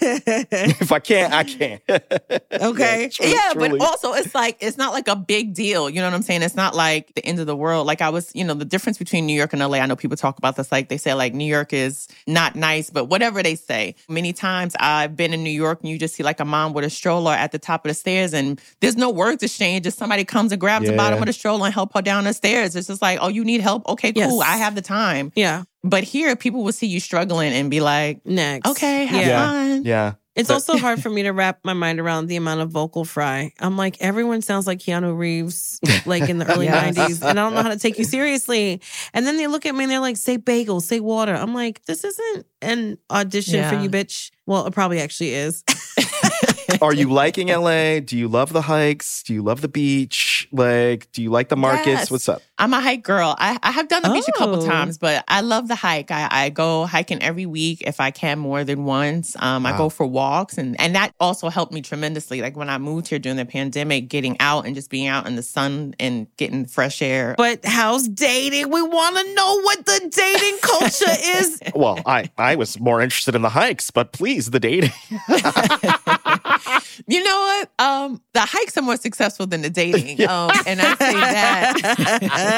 [0.82, 1.82] if I can't, I can't.
[2.54, 3.10] Okay.
[3.12, 3.80] tru- yeah, truly.
[3.80, 5.90] but also it's like, it's not like a big deal.
[5.90, 6.44] You know what I'm saying?
[6.44, 7.88] It's not like the end of the world.
[7.88, 10.16] Like I was, you know, the difference between New York and LA, I know people
[10.18, 10.72] talk about this.
[10.72, 13.96] Like they say, like, New York is not nice, but whatever they say.
[14.08, 16.86] Many times I've been in New York and you just see like a mom with
[16.86, 19.84] a stroller at the top of the stairs and there's no words exchange.
[19.86, 22.34] Just somebody comes and grabs the bottom of the stroller and help her down the
[22.34, 22.76] stairs.
[22.76, 23.88] It's just like, oh, you need help?
[23.90, 24.30] Okay, Yes.
[24.30, 24.42] cool.
[24.42, 25.32] I have the time.
[25.36, 25.64] yeah.
[25.84, 28.70] But here, people will see you struggling and be like, Next.
[28.70, 29.48] okay, have Yeah.
[29.50, 29.84] fun.
[29.86, 30.14] yeah.
[30.36, 33.06] It's But- also hard for me to wrap my mind around the amount of vocal
[33.06, 33.52] fry.
[33.60, 36.98] I'm like, everyone sounds like Keanu Reeves, like in the early Yes.
[36.98, 38.82] 90s, and I don't know how to take you seriously.
[39.14, 41.36] And then they look at me and they're like, say bagel, say water.
[41.36, 44.32] I'm like, this isn't an audition for you, bitch.
[44.48, 45.64] Well, it probably actually is.
[46.82, 48.00] Are you liking LA?
[48.00, 49.22] Do you love the hikes?
[49.24, 50.33] Do you love the beach?
[50.54, 51.88] Like, do you like the markets?
[51.88, 52.12] Yes.
[52.12, 52.42] What's up?
[52.60, 53.36] I'm a hike girl.
[53.40, 54.66] I, I have done the beach a couple Oh.
[54.68, 56.12] times, but I love the hike.
[56.12, 59.36] I, I go hiking every week if I can more than once.
[59.40, 62.42] Um, I go for walks, and, and that also helped me tremendously.
[62.44, 65.36] Like when I moved here during the pandemic, getting out and just being out in
[65.36, 67.34] the sun and getting fresh air.
[67.36, 68.70] But how's dating?
[68.70, 71.60] We want to know what the dating culture is.
[71.74, 74.92] Well, I I was more interested in the hikes, but please, the dating.
[77.08, 77.72] You know what?
[77.80, 80.22] Um, the hikes are more successful than the dating.
[80.34, 82.54] Um, and I say that.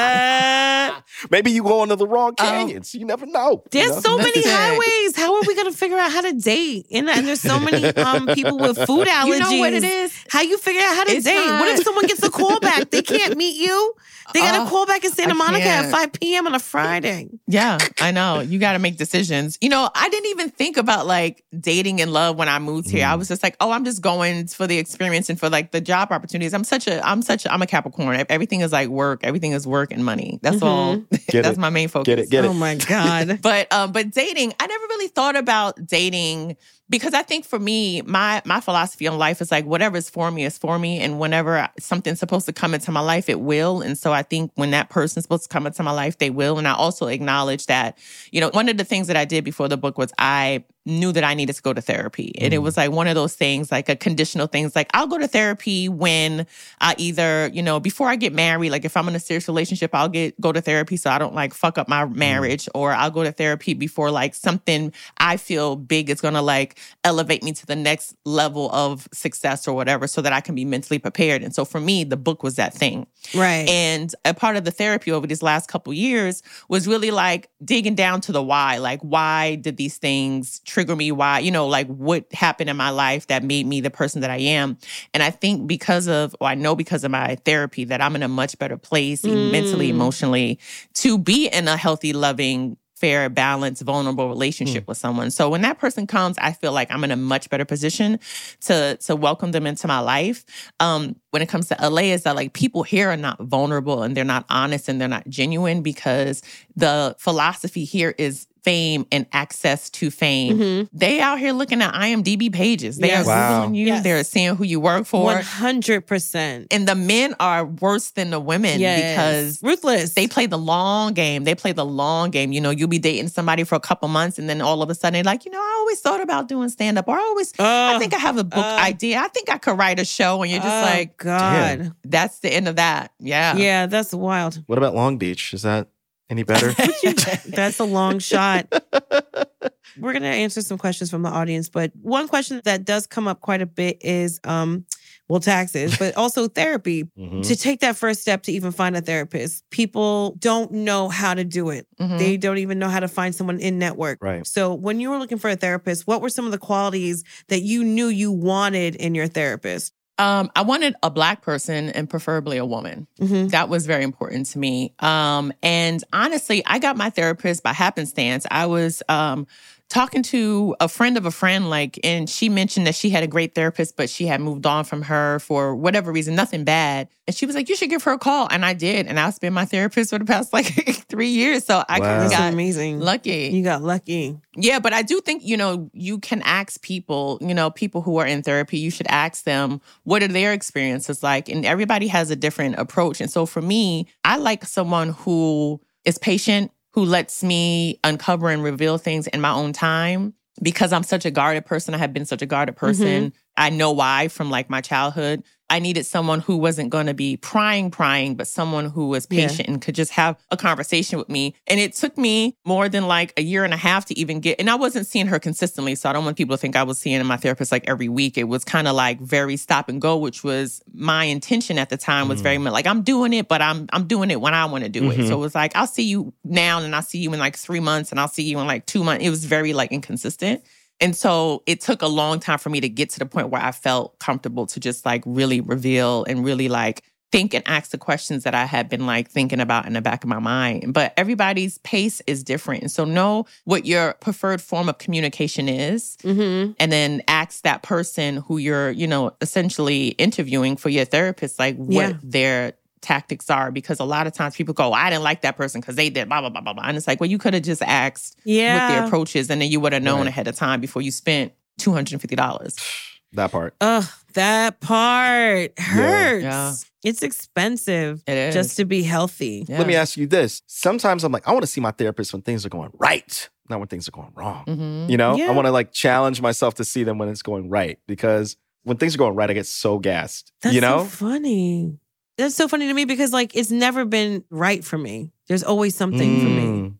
[1.30, 2.94] Maybe you go into the wrong Um, canyons.
[2.94, 3.62] you never know.
[3.64, 4.00] you There's know?
[4.00, 5.16] so many highways.
[5.16, 6.86] How are we gonna figure out how to date?
[6.92, 9.26] And, and there's so many um people with food allergies.
[9.26, 10.16] you know what it is?
[10.30, 11.34] How you figure out how to It's date?
[11.58, 12.90] what if someone gets a call back?
[12.90, 13.94] They can't meet you.
[14.34, 15.92] They got Oh, a call back in Santa I Monica at can't.
[15.92, 16.46] 5 p.m.
[16.48, 17.28] on a Friday.
[17.46, 18.40] Yeah, I know.
[18.40, 19.56] You got to make decisions.
[19.60, 23.06] You know, I didn't even think about like dating and love when I moved here.
[23.06, 23.18] I Mm.
[23.18, 26.12] was just like, oh, I'm just going for the experience and for like the job
[26.12, 26.54] opportunities.
[26.54, 28.24] I'm such a, I'm such a, I'm a Capricorn.
[28.28, 29.20] Everything is like work.
[29.22, 30.38] Everything is work and money.
[30.42, 30.96] That's all.
[31.28, 31.58] Get That's it.
[31.58, 32.06] my main focus.
[32.06, 32.48] Get it, get it.
[32.48, 33.40] Oh my God.
[33.46, 36.56] But um, but dating, I never really thought about dating
[36.88, 40.30] because I think for me, my my philosophy on life is like whatever is for
[40.30, 43.80] me is for me, and whenever something's supposed to come into my life, it will.
[43.82, 46.58] And so I think when that person's supposed to come into my life, they will.
[46.58, 47.98] And I also acknowledge that,
[48.30, 51.12] you know, one of the things that I did before the book was I knew
[51.12, 52.62] that I needed to go to therapy, and it mm.
[52.62, 55.88] was like one of those things, like a conditional things, like I'll go to therapy
[55.88, 56.46] when
[56.80, 59.94] I either, you know, before I get married, like if I'm in a serious relationship,
[59.94, 62.14] I'll get go to therapy so I don't like fuck up my mm.
[62.14, 66.78] marriage, or I'll go to therapy before like something I feel big is gonna like
[67.04, 70.64] elevate me to the next level of success or whatever, so that I can be
[70.64, 71.42] mentally prepared.
[71.42, 73.06] And so for me, the book was that thing.
[73.34, 73.68] Right.
[73.68, 77.94] And a part of the therapy over these last couple years was really like digging
[77.94, 78.78] down to the why.
[78.78, 81.10] Like, why did these things trigger me?
[81.10, 84.30] Why, you know, like what happened in my life that made me the person that
[84.30, 84.76] I am?
[85.14, 88.22] And I think because of, or I know because of my therapy, that I'm in
[88.22, 89.96] a much better place mentally, Mm.
[89.96, 90.58] emotionally
[90.94, 95.30] to be in a healthy, loving, fair, balanced, vulnerable relationship with someone.
[95.30, 98.18] So when that person comes, I feel like I'm in a much better position
[98.66, 100.44] to to welcome them into my life.
[100.80, 104.14] Um, when it comes to LA, is that like people here are not vulnerable and
[104.16, 106.42] they're not honest and they're not genuine because
[106.74, 110.58] the philosophy here is fame and access to fame.
[110.58, 110.88] Mhm.
[110.92, 112.96] They out here looking at IMDb pages.
[112.98, 113.24] They Yes.
[113.24, 113.66] are Wow.
[113.68, 113.86] googling you.
[113.86, 114.02] Yes.
[114.02, 115.30] They're seeing who you work for.
[115.32, 116.66] 100%.
[116.72, 118.98] and the men are worse than the women Yes.
[119.12, 120.14] because ruthless.
[120.14, 121.44] they play the long game.
[121.44, 122.50] They play the long game.
[122.52, 124.94] You know, you'll be dating somebody for a couple months and then all of a
[124.94, 127.52] sudden, they're like, you know, I always thought about doing stand up or I always,
[127.60, 129.18] I Oh, think I have a book uh, idea.
[129.20, 130.42] I think I could write a show.
[130.42, 131.92] And you're just oh, like, God.
[132.04, 133.12] that's the end of that.
[133.20, 133.56] Yeah.
[133.56, 134.62] Yeah, that's wild.
[134.66, 135.54] What about Long Beach?
[135.54, 135.86] Is that
[136.30, 136.72] any better?
[137.46, 138.66] That's a long shot.
[139.98, 143.26] We're going to answer some questions from the audience, but one question that does come
[143.26, 144.84] up quite a bit is um
[145.28, 147.04] well taxes, but also therapy.
[147.18, 147.46] Mhm.
[147.48, 149.64] To take that first step to even find a therapist.
[149.70, 151.86] People don't know how to do it.
[151.98, 152.18] Mhm.
[152.18, 154.18] They don't even know how to find someone in network.
[154.22, 154.46] Right.
[154.46, 157.62] So, when you were looking for a therapist, what were some of the qualities that
[157.62, 159.92] you knew you wanted in your therapist?
[160.18, 163.06] Um, I wanted a black person and preferably a woman.
[163.20, 163.50] Mhm.
[163.50, 164.94] That was very important to me.
[165.00, 168.46] Um, and honestly, I got my therapist by happenstance.
[168.50, 169.46] I was um,
[169.88, 173.26] talking to a friend of a friend, like, and she mentioned that she had a
[173.26, 177.08] great therapist, but she had moved on from her for whatever reason, nothing bad.
[177.26, 179.38] And she was like, "You should give her a call," and I did, and I've
[179.40, 180.66] been my therapist for the past like
[181.08, 181.64] three years.
[181.64, 182.06] So I Wow.
[182.06, 183.00] kind of got amazing.
[183.00, 183.50] lucky.
[183.52, 184.38] You got lucky.
[184.56, 188.16] Yeah, but I do think, you know, you can ask people, you know, people who
[188.16, 191.48] are in therapy, you should ask them what are their experiences like.
[191.48, 193.20] And everybody has a different approach.
[193.20, 198.64] And so for me, I like someone who is patient, who lets me uncover and
[198.64, 200.34] reveal things in my own time.
[200.62, 202.86] Because I'm such a guarded person, I have been such a guarded mm-hmm.
[202.86, 203.32] person.
[203.58, 205.44] I know why from like my childhood.
[205.68, 209.48] I needed someone who wasn't going to be prying, prying, but someone who was Yeah.
[209.48, 211.54] patient and could just have a conversation with me.
[211.66, 214.60] And it took me more than like a year and a half to even get,
[214.60, 215.96] and I wasn't seeing her consistently.
[215.96, 218.38] So I don't want people to think I was seeing my therapist like every week.
[218.38, 221.96] It was kind of like very stop and go, which was my intention at the
[221.96, 224.66] time was very much like, I'm doing it, but I'm, I'm doing it when I
[224.66, 225.18] want to do it.
[225.18, 225.26] Mhm.
[225.28, 227.80] So it was like, I'll see you now and I'll see you in like three
[227.80, 229.24] months and I'll see you in like two months.
[229.24, 230.62] It was very like inconsistent.
[231.00, 233.62] And so it took a long time for me to get to the point where
[233.62, 237.98] I felt comfortable to just like really reveal and really like think and ask the
[237.98, 240.94] questions that I had been like thinking about in the back of my mind.
[240.94, 242.82] But everybody's pace is different.
[242.82, 246.72] And so know what your preferred form of communication is Mm-hmm.
[246.78, 251.76] and then ask that person who you're, you know, essentially interviewing for your therapist, like
[251.76, 252.12] what Yeah.
[252.22, 252.72] their
[253.06, 253.70] tactics are.
[253.70, 256.28] Because a lot of times people go, I didn't like that person because they did
[256.28, 256.84] blah, blah, blah, blah, blah.
[256.86, 259.00] And it's like, well, you could have just asked what Yeah.
[259.00, 260.28] the approach is, and then you would have known Right.
[260.28, 262.76] ahead of time before you spent two hundred and fifty dollars.
[263.32, 263.74] That part.
[263.80, 266.42] Ugh, that part hurts.
[266.44, 266.74] Yeah.
[267.04, 269.66] It's expensive It is just to be healthy.
[269.68, 270.62] Let me ask you this.
[270.66, 273.78] Sometimes I'm like, I want to see my therapist when things are going right, not
[273.80, 274.64] when things are going wrong.
[274.64, 275.48] hmm You know, Yeah.
[275.50, 278.96] I want to like challenge myself to see them when it's going right because when
[278.96, 280.52] things are going right, I get so gassed.
[280.62, 281.98] That's you know, so funny.
[282.38, 285.32] That's so funny to me because like it's never been right for me.
[285.48, 286.66] There's always something for me.
[286.66, 286.94] Mm.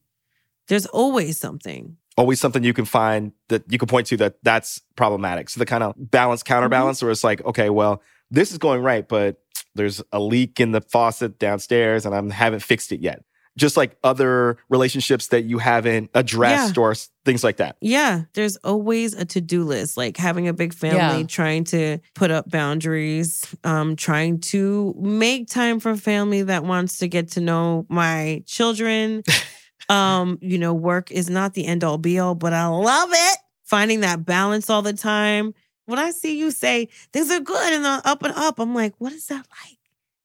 [0.69, 1.97] There's always something.
[2.17, 5.51] always something you can find that you can point to that that's problematic.
[5.51, 9.07] So the kind of balance counterbalance where it's like, okay, well, this is going right,
[9.07, 9.43] but
[9.75, 13.23] there's a leak in the faucet downstairs and I haven't fixed it yet.
[13.57, 17.77] Just like other relationships that you haven't addressed or things like that.
[17.81, 19.97] Yeah, there's always a to-do list.
[19.97, 21.27] Like having a big family, Yeah.
[21.27, 27.09] trying to put up boundaries, um, trying to make time for family that wants to
[27.09, 29.23] get to know my children.
[29.89, 33.39] um, you know, work is not the end all be all, but I love it.
[33.65, 35.55] Finding that balance all the time.
[35.87, 38.95] When I see you say things are good and they're up and up, I'm like,
[38.99, 39.79] what is that like?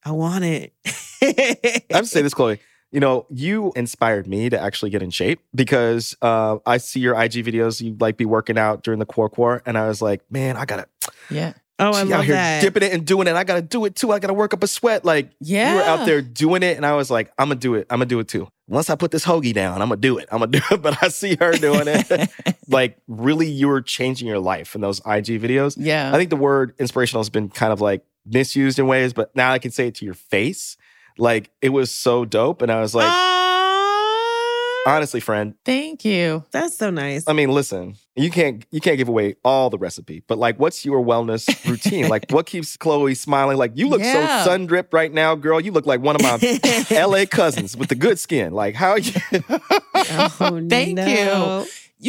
[0.03, 0.73] I want it.
[1.21, 2.59] I have to say this, Chloe.
[2.91, 7.13] You know, you inspired me to actually get in shape because uh, I see your
[7.19, 7.81] IG videos.
[7.81, 10.65] You like be working out during the core core, and I was like, man, I
[10.65, 10.87] gotta.
[11.29, 11.53] Yeah.
[11.79, 12.61] Oh, I she love out here that.
[12.61, 13.35] dipping it and doing it.
[13.35, 14.11] I gotta do it too.
[14.11, 15.03] I gotta work up a sweat.
[15.05, 15.71] Like Yeah.
[15.71, 17.87] you were out there doing it, and I was like, I'm gonna do it.
[17.89, 18.47] I'm gonna do it too.
[18.67, 20.27] Once I put this hoagie down, I'm gonna do it.
[20.31, 20.81] I'm gonna do it.
[20.81, 22.29] But I see her doing it.
[22.67, 25.75] like really, you were changing your life in those IG videos.
[25.79, 26.11] yeah.
[26.13, 29.51] I think the word inspirational has been kind of like misused in ways, but now
[29.51, 30.77] I can say it to your face.
[31.21, 35.53] Like it was so dope, and I was like, Aw, honestly, friend.
[35.63, 36.43] Thank you.
[36.49, 37.23] that's so nice.
[37.27, 40.83] I mean, listen, you can't you can't give away all the recipe, but like, what's
[40.83, 42.07] your wellness routine?
[42.09, 43.57] like, what keeps Chloe smiling?
[43.57, 44.39] Like, you look Yeah.
[44.43, 45.61] so sun dripped right now, girl.
[45.61, 46.39] You look like one of my
[47.05, 48.51] LA cousins with the good skin.
[48.53, 49.13] Like, how are you?
[50.13, 51.05] Oh, Thank no.
[51.61, 51.67] You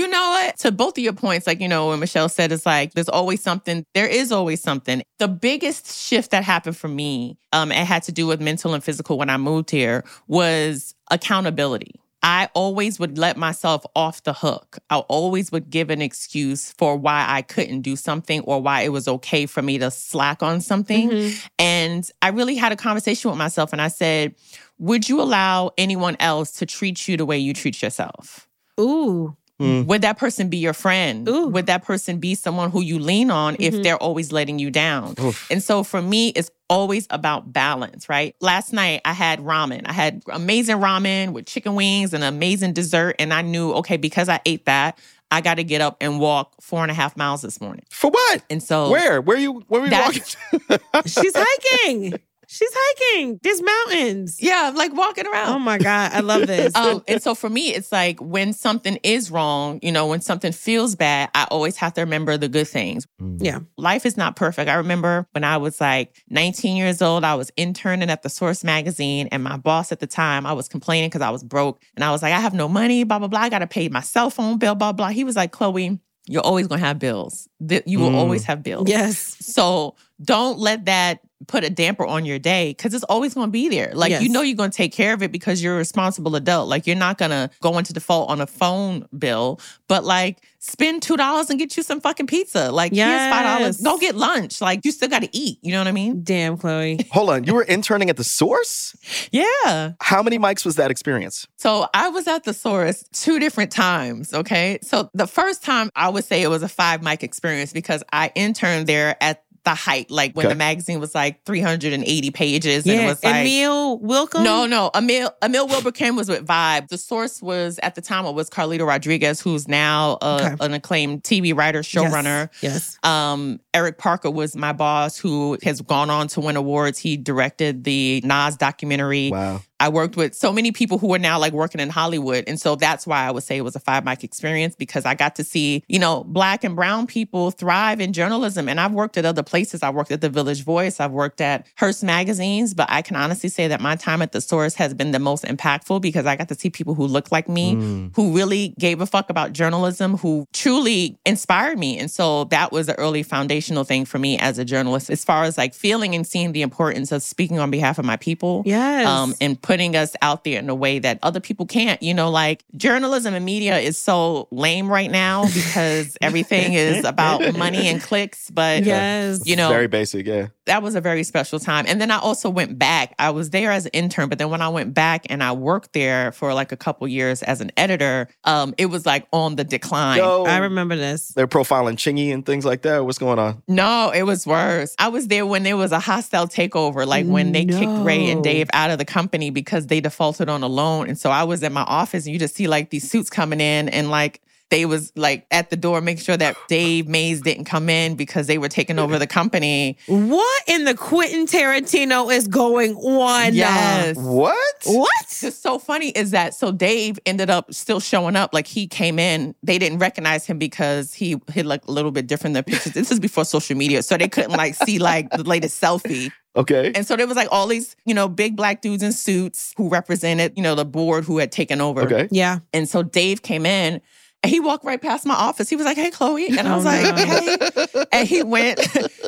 [0.08, 0.58] know what?
[0.60, 3.42] To both of your points, like, you know, when Michelle said it's like there's always
[3.42, 5.02] something, there is always something.
[5.18, 8.82] The biggest shift that happened for me, um, it had to do with mental and
[8.82, 11.94] physical when I moved here, was accountability.
[12.24, 14.78] I always would let myself off the hook.
[14.90, 18.90] I always would give an excuse for why I couldn't do something or why it
[18.92, 21.10] was okay for me to slack on something.
[21.10, 21.48] Mhm.
[21.58, 24.36] And I really had a conversation with myself and I said,
[24.78, 28.48] Would you allow anyone else to treat you the way you treat yourself?
[28.80, 29.36] Ooh.
[29.62, 29.86] Mm.
[29.86, 31.28] Would that person be your friend?
[31.28, 31.48] Ooh.
[31.48, 33.82] Would that person be someone who you lean on if Mhm.
[33.82, 35.14] they're always letting you down?
[35.20, 35.50] Oof.
[35.50, 38.34] And so for me, it's always about balance, right?
[38.40, 39.82] Last night I had ramen.
[39.86, 43.16] I had amazing ramen with chicken wings and amazing dessert.
[43.18, 44.98] And I knew, okay, because I ate that,
[45.30, 47.84] I got to get up and walk four and a half miles this morning.
[47.90, 48.42] For what?
[48.50, 49.20] And so Where?
[49.20, 49.62] Where you?
[49.68, 50.22] Where were you walking?
[50.68, 52.18] That's- She's hiking.
[52.52, 53.40] She's hiking.
[53.42, 54.36] There's mountains.
[54.38, 55.54] yeah, like walking around.
[55.54, 56.12] Oh my God.
[56.12, 56.74] I love this.
[56.76, 60.52] um, and so for me, it's like when something is wrong, you know, when something
[60.52, 63.06] feels bad, I always have to remember the good things.
[63.38, 63.60] Yeah.
[63.78, 64.68] Life is not perfect.
[64.68, 68.62] I remember when I was like 19 years old, I was interning at the Source
[68.62, 71.80] magazine, and my boss at the time, I was complaining because I was broke.
[71.96, 73.40] And I was like, I have no money, blah, blah, blah.
[73.40, 75.08] I got to pay my cell phone bill, blah, blah.
[75.08, 77.48] He was like, Chloe, you're always going to have bills.
[77.66, 78.14] Th- You will Mm.
[78.16, 78.88] always have bills.
[78.88, 79.36] yes.
[79.40, 83.50] So don't let that put a damper on your day because it's always going to
[83.50, 83.90] be there.
[83.94, 84.22] Like, Yes.
[84.22, 86.68] you know, you're going to take care of it because you're a responsible adult.
[86.68, 91.02] Like, you're not going to go into default on a phone bill, but like, spend
[91.02, 92.70] $2 and get you some fucking pizza.
[92.70, 93.82] Like, here's $5.
[93.82, 94.60] Go get lunch.
[94.60, 95.58] Like, you still got to eat.
[95.62, 96.20] You know what I mean?
[96.22, 97.04] Damn, Chloe.
[97.10, 97.42] Hold on.
[97.42, 98.94] You were interning at the source?
[99.32, 99.92] Yeah.
[100.00, 101.48] How many mics was that experience?
[101.56, 104.32] So I was at the source two different times.
[104.32, 104.78] Okay.
[104.82, 108.30] So the first time I would say it was a five mic experience because I
[108.34, 110.54] interned there at the height, like when Okay.
[110.54, 113.46] the magazine was like 380 pages and it was like.
[113.46, 114.42] Emil Wilcom?
[114.42, 114.90] No, no.
[114.92, 116.88] Emil Emil Wilbekin was with Vibe.
[116.88, 120.64] The source was at the time it was Carlito Rodriguez, who's now uh, Okay.
[120.64, 122.48] an acclaimed TV writer, showrunner.
[122.60, 122.98] Yes.
[123.04, 126.98] Um, Erik Parker was my boss, who has gone on to win awards.
[126.98, 129.30] He directed the Nas documentary.
[129.30, 129.62] Wow.
[129.82, 132.44] I worked with so many people who are now like working in Hollywood.
[132.46, 135.14] And so that's why I would say it was a five mic experience because I
[135.14, 138.68] got to see, you know, black and brown people thrive in journalism.
[138.68, 139.82] And I've worked at other places.
[139.82, 143.48] I worked at the Village Voice, I've worked at Hearst Magazines, but I can honestly
[143.48, 146.48] say that my time at the source has been the most impactful because I got
[146.50, 148.14] to see people who look like me, Mm.
[148.14, 151.98] who really gave a fuck about journalism, who truly inspired me.
[151.98, 155.42] And so that was an early foundational thing for me as a journalist, as far
[155.42, 159.06] as like feeling and seeing the importance of speaking on behalf of my people Yes.
[159.08, 162.02] um, and putting us out there in a way that other people can't.
[162.02, 167.56] You know, like journalism and media is so lame right now because everything is about
[167.56, 168.50] money and clicks.
[168.50, 169.46] But yes.
[169.46, 170.48] you know, Very basic, yeah.
[170.66, 171.84] That was a very special time.
[171.88, 173.14] And then I also went back.
[173.18, 175.92] I was there as an intern, but then when I went back and I worked
[175.92, 179.64] there for like a couple years as an editor, um, it was like on the
[179.64, 180.18] decline.
[180.18, 181.28] Yo, I remember this.
[181.28, 183.04] they're profiling Chingy and things like that.
[183.04, 183.62] What's going on?
[183.66, 184.94] No, it was worse.
[184.98, 188.44] I was there when there was a hostile takeover, like when they kicked Ray and
[188.44, 191.08] Dave out of the company because they defaulted on a loan.
[191.08, 193.60] And so I was in my office and you just see like these suits coming
[193.60, 194.40] in and like
[194.72, 198.46] they was like at the door making sure that Dave Mays didn't come in because
[198.46, 199.98] they were taking over the company.
[200.06, 203.54] What in the Quentin Tarantino is going on?
[203.54, 204.16] Yes.
[204.16, 204.56] What?
[204.84, 205.10] What?
[205.42, 208.54] What's so funny is that so Dave ended up still showing up.
[208.54, 212.26] Like he came in, they didn't recognize him because he he looked a little bit
[212.26, 212.94] different than pictures.
[212.94, 216.32] This is before social media, so they couldn't like see like the latest selfie.
[216.54, 216.92] Okay.
[216.94, 219.88] And so there was like all these, you know, big black dudes in suits who
[219.88, 222.02] represented, you know, the board who had taken over.
[222.02, 222.28] Okay.
[222.30, 222.58] Yeah.
[222.72, 224.02] And so Dave came in and
[224.44, 225.68] he walked right past my office.
[225.68, 227.24] He was like, "Hey, Chloe," and I Oh, was like, no.
[227.24, 228.80] "Hey." And he went,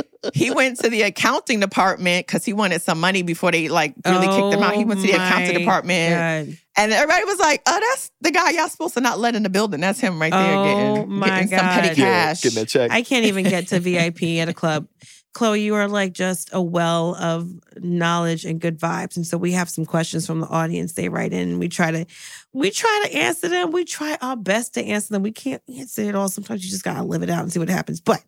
[0.35, 4.27] he went to the accounting department because he wanted some money before they like really
[4.29, 4.75] kicked him out.
[4.75, 6.11] He went to the Oh accounting department,
[6.49, 6.57] God.
[6.77, 9.49] and everybody was like, "Oh, that's the guy y'all supposed to not let in the
[9.51, 9.81] building.
[9.81, 11.75] That's him right there Oh, getting, my getting some God.
[11.75, 12.91] petty Yeah, cash." getting that check.
[12.91, 14.87] I can't even get to VIP at a club.
[15.35, 17.51] Chloe, you are like just a well of
[17.83, 19.17] knowledge and good vibes.
[19.17, 20.93] And so we have some questions from the audience.
[20.93, 22.07] They write in and we try to
[22.53, 23.73] we try to answer them.
[23.73, 25.23] We try our best to answer them.
[25.23, 26.29] We can't answer it all.
[26.29, 28.01] Sometimes you just gotta live it out and see what happens.
[28.01, 28.23] But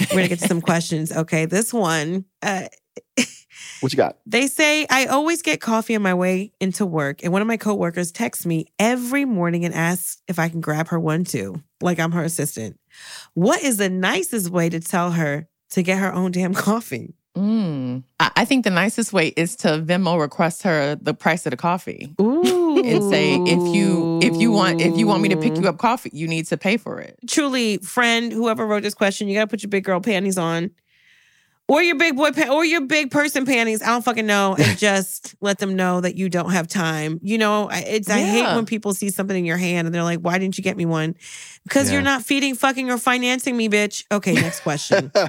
[0.00, 1.10] we're gonna get to some questions.
[1.10, 1.46] Okay.
[1.46, 2.68] This one, uh,
[3.80, 4.18] what you got?
[4.26, 7.56] they say I always get coffee on my way into work, and one of my
[7.56, 11.98] coworkers texts me every morning and asks if I can grab her one too, like
[11.98, 12.78] I'm her assistant.
[13.34, 17.14] What is the nicest way to tell her to get her own damn coffee?
[17.36, 18.04] Mm.
[18.20, 22.14] I, think the nicest way is to Venmo request her the price of the coffee.
[22.20, 22.82] Ooh.
[22.84, 25.78] And say if you if you want if you want me to pick you up
[25.78, 27.18] coffee, you need to pay for it.
[27.26, 30.70] truly, friend, whoever wrote this question, you gotta put your big girl panties on.
[31.68, 33.80] Or your big boy pa- or your big person panties.
[33.82, 34.56] I don't fucking know.
[34.58, 37.18] And just let them know that you don't have time.
[37.22, 40.02] You know, I- it's I hate when people see something in your hand and they're
[40.02, 41.14] like, why didn't you get me one?
[41.64, 41.94] Because Yeah.
[41.94, 44.04] you're not feeding, fucking, or financing me, bitch.
[44.12, 45.10] Okay, next question.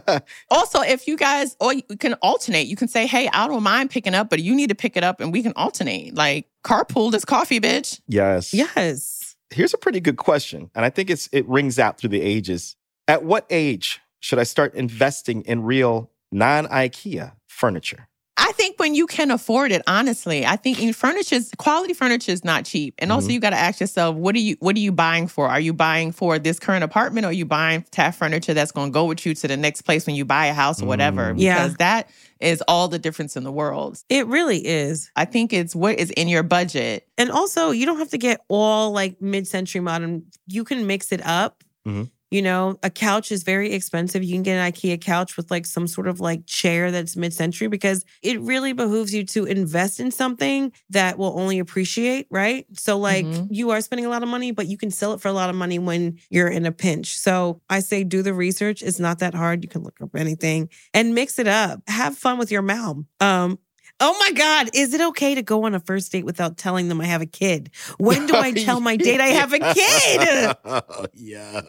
[0.49, 3.89] Also, if you guys or you can alternate, you can say, "Hey, I don't mind
[3.91, 7.11] picking up, but you need to pick it up, and we can alternate." Like carpool
[7.11, 8.01] this coffee, bitch.
[8.07, 8.53] yes.
[8.53, 9.35] yes.
[9.51, 12.75] Here's a pretty good question, and I think it's it rings out through the ages.
[13.07, 18.07] At what age should I start investing in real non-IKEA furniture?
[18.35, 22.43] I think when you can afford it, honestly, I think in furniture, quality furniture is
[22.43, 22.95] not cheap.
[22.97, 23.33] And also, Mhm.
[23.33, 25.47] you got to ask yourself, what are you what are you buying for?
[25.47, 28.71] Are you buying for this current apartment, or are you buying to have furniture that's
[28.71, 30.87] going to go with you to the next place when you buy a house or
[30.87, 31.31] whatever?
[31.33, 31.39] Mm.
[31.39, 31.61] Yeah.
[31.63, 32.09] Because that
[32.39, 34.03] is all the difference in the world.
[34.09, 35.11] It really is.
[35.15, 37.07] I think it's what is in your budget.
[37.19, 40.23] And also, you don't have to get all like mid century modern.
[40.47, 41.63] You can mix it up.
[41.87, 42.09] Mhm.
[42.33, 44.23] You know, a couch is very expensive.
[44.23, 47.31] You can get an IKEA couch with like some sort of like chair that's mid
[47.31, 52.65] century because it really behooves you to invest in something that will only appreciate, right?
[52.75, 53.49] So, like, Mhm.
[53.51, 55.51] you are spending a lot of money, but you can sell it for a lot
[55.51, 57.19] of money when you're in a pinch.
[57.19, 58.81] So, I say do the research.
[58.81, 59.63] It's not that hard.
[59.63, 61.81] You can look up anything and mix it up.
[61.87, 63.05] Have fun with your mom.
[63.19, 63.59] Um,
[63.99, 66.99] Oh my God, is it okay to go on a first date without telling them
[66.99, 67.69] I have a kid?
[67.97, 70.55] When do I tell my date I have a kid?
[70.65, 71.61] Oh, yeah.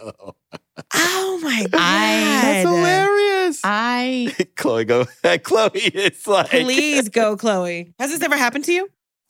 [0.95, 1.71] Oh my God.
[1.73, 3.61] That's hilarious.
[3.63, 5.05] I Chloe, go.
[5.43, 6.51] Chloe, it's like.
[6.51, 7.95] Please go, Chloe.
[7.99, 8.89] Has this ever happened to you?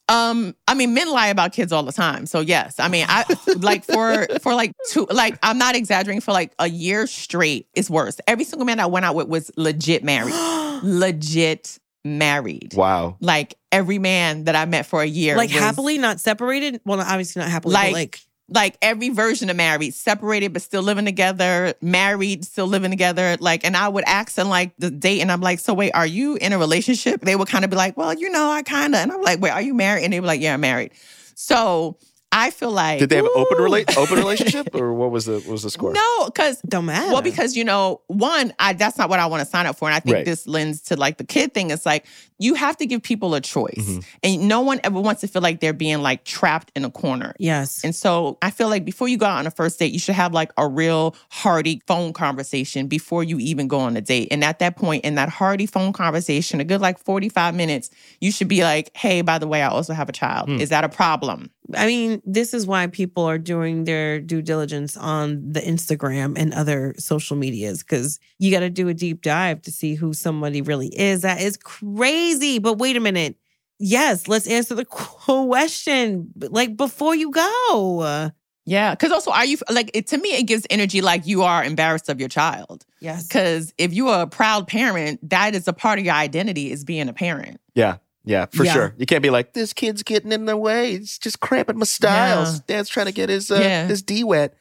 [0.08, 2.26] Um, I mean, men lie about kids all the time.
[2.26, 3.24] So yes, I mean, I
[3.56, 6.20] like for for like two, like I'm not exaggerating.
[6.20, 8.20] For like a year straight, it's worse.
[8.26, 10.34] Every single man I went out with was legit married,
[10.82, 12.74] legit married.
[12.74, 13.16] Wow.
[13.20, 16.80] Like every man that I met for a year, like was- happily, not separated?
[16.84, 20.82] Well, obviously not happily, Like- but like like every version of married, separated but still
[20.82, 23.38] living together, married, still living together.
[23.40, 26.06] Like, and I would ask them like the date, and I'm like, so wait, are
[26.06, 27.22] you in a relationship?
[27.22, 29.40] They would kind of be like, well, you know, I kind of, and I'm like,
[29.40, 30.04] wait, are you married?
[30.04, 30.92] And they were like, yeah, I'm married.
[31.34, 31.96] So
[32.36, 33.62] I feel like Did they have an open Ooh.
[33.62, 35.92] relate open relationship or what was the what was the score?
[35.92, 37.12] no, because don't matter.
[37.12, 39.86] well, because you know, one, I that's not what I want to sign up for,
[39.88, 40.24] and I think Right.
[40.24, 41.70] this lends to like the kid thing.
[41.70, 42.06] It's like
[42.40, 44.04] you have to give people a choice, Mhm.
[44.24, 47.34] and no one ever wants to feel like they're being like trapped in a corner.
[47.38, 47.80] yes.
[47.84, 50.16] And so I feel like before you go out on a first date, you should
[50.16, 54.28] have like a real hearty phone conversation before you even go on a date.
[54.32, 58.32] And at that point, in that hearty phone conversation, a good like 45 minutes, you
[58.32, 60.48] should be like, hey, by the way, I also have a child.
[60.48, 60.60] Hmm.
[60.60, 61.50] Is that a problem?
[61.72, 66.52] I mean, this is why people are doing their due diligence on the Instagram and
[66.52, 70.60] other social medias because you got to do a deep dive to see who somebody
[70.60, 71.22] really is.
[71.22, 72.58] That is crazy.
[72.58, 73.36] But wait a minute.
[73.78, 78.30] Yes, let's answer the question like before you go.
[78.66, 78.94] Yeah.
[78.94, 82.08] Cause also, are you like, it, to me, it gives energy like you are embarrassed
[82.08, 82.84] of your child.
[83.00, 83.26] Yes.
[83.26, 86.84] Because if you are a proud parent, that is a part of your identity is
[86.84, 87.60] being a parent.
[87.74, 87.96] Yeah.
[88.24, 88.72] Yeah, for Yeah.
[88.72, 88.94] sure.
[88.96, 90.92] You can't be like, this kid's getting in the way.
[90.92, 92.60] It's just cramping my styles.
[92.60, 93.86] Dad's trying to get his uh, Yeah.
[93.86, 94.56] his D wet.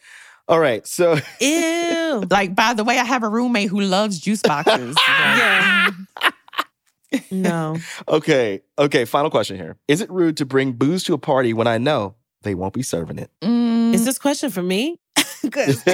[0.49, 0.85] All right.
[0.85, 2.23] So Ew.
[2.29, 4.95] Like, by the way, I have a roommate who loves juice boxes.
[5.07, 5.91] Yeah.
[7.31, 7.77] no.
[8.07, 8.61] okay.
[8.77, 9.05] Okay.
[9.05, 9.77] Final question here.
[9.87, 12.81] Is it rude to bring booze to a party when I know they won't be
[12.83, 13.29] serving it?
[13.41, 14.99] Mm, Is this question for me?
[15.51, 15.83] 'Cause-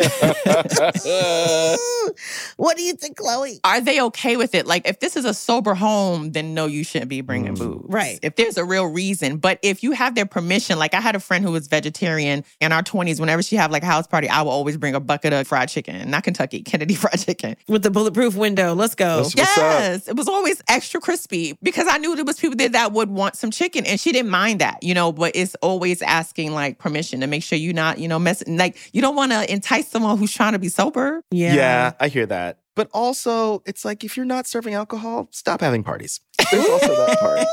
[2.57, 3.59] what do you think, Chloe?
[3.63, 4.65] Are they okay with it?
[4.65, 7.85] Like, if this is a sober home, then no, you shouldn't be bringing Mm, booze.
[7.87, 8.19] right.
[8.21, 9.37] If there's a real reason.
[9.37, 12.71] But if you have their permission, like I had a friend who was vegetarian in
[12.71, 13.19] our 20s.
[13.19, 15.69] Whenever she had like a house party, I would always bring a bucket of fried
[15.69, 17.55] chicken, not Kentucky, Kennedy fried chicken.
[17.67, 18.73] With the bulletproof window.
[18.73, 19.17] Let's go.
[19.23, 19.57] Let's- What's up?
[19.57, 23.09] yes, it was always extra crispy because I knew there was people there that would
[23.09, 25.11] want some chicken, and she didn't mind that, you know.
[25.11, 28.57] But it's always asking like permission to make sure you're not, you know, messing.
[28.57, 31.21] Like you don't want to entice someone who's trying to be sober.
[31.31, 31.53] Yeah.
[31.53, 32.59] Yeah, I hear that.
[32.75, 36.21] But also, it's like if you're not serving alcohol, stop having parties.
[36.49, 37.45] There's also that part.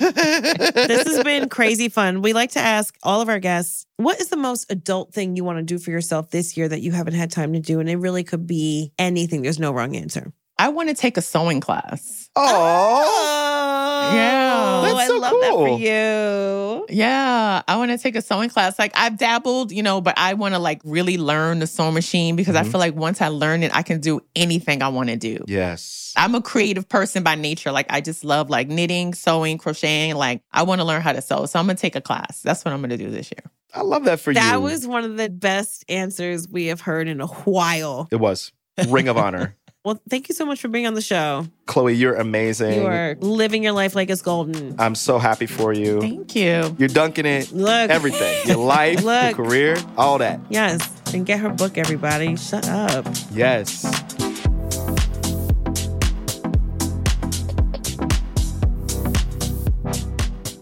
[0.74, 2.22] this has been crazy fun.
[2.22, 5.44] We like to ask all of our guests, what is the most adult thing you
[5.44, 7.78] want to do for yourself this year that you haven't had time to do?
[7.78, 9.42] And it really could be anything.
[9.42, 10.32] There's no wrong answer.
[10.62, 12.30] I want to take a sewing class.
[12.36, 14.82] Oh, Yeah.
[14.84, 15.66] That's I so love that cool.
[15.76, 16.86] for you.
[16.88, 18.78] Yeah, I want to take a sewing class.
[18.78, 22.36] Like I've dabbled, you know, but I want to like really learn the sewing machine
[22.36, 22.70] because I Mhm.
[22.70, 25.38] feel like once I learn it, I can do anything I want to do.
[25.48, 25.98] yes.
[26.14, 27.72] I'm a creative person by nature.
[27.72, 30.14] Like I just love like knitting, sewing, crocheting.
[30.14, 31.46] Like I want to learn how to sew.
[31.46, 32.40] So I'm gonna take a class.
[32.42, 33.50] That's what I'm gonna do this year.
[33.74, 34.34] I love that for you.
[34.34, 38.08] That was one of the best answers we have heard in a while.
[38.12, 38.52] It was.
[38.88, 39.56] Ring of honor.
[39.84, 41.44] Well, thank you so much for being on the show.
[41.66, 42.74] Chloe, you're amazing.
[42.74, 44.76] You are living your life like it's golden.
[44.78, 46.00] I'm so happy for you.
[46.00, 46.76] Thank you.
[46.78, 47.50] You're dunking it.
[47.50, 47.90] Look.
[47.90, 48.46] Everything.
[48.46, 50.38] Your life, your career, all that.
[50.50, 50.88] Yes.
[51.12, 52.36] And get her book, everybody.
[52.36, 53.06] Shut up.
[53.32, 53.82] Yes.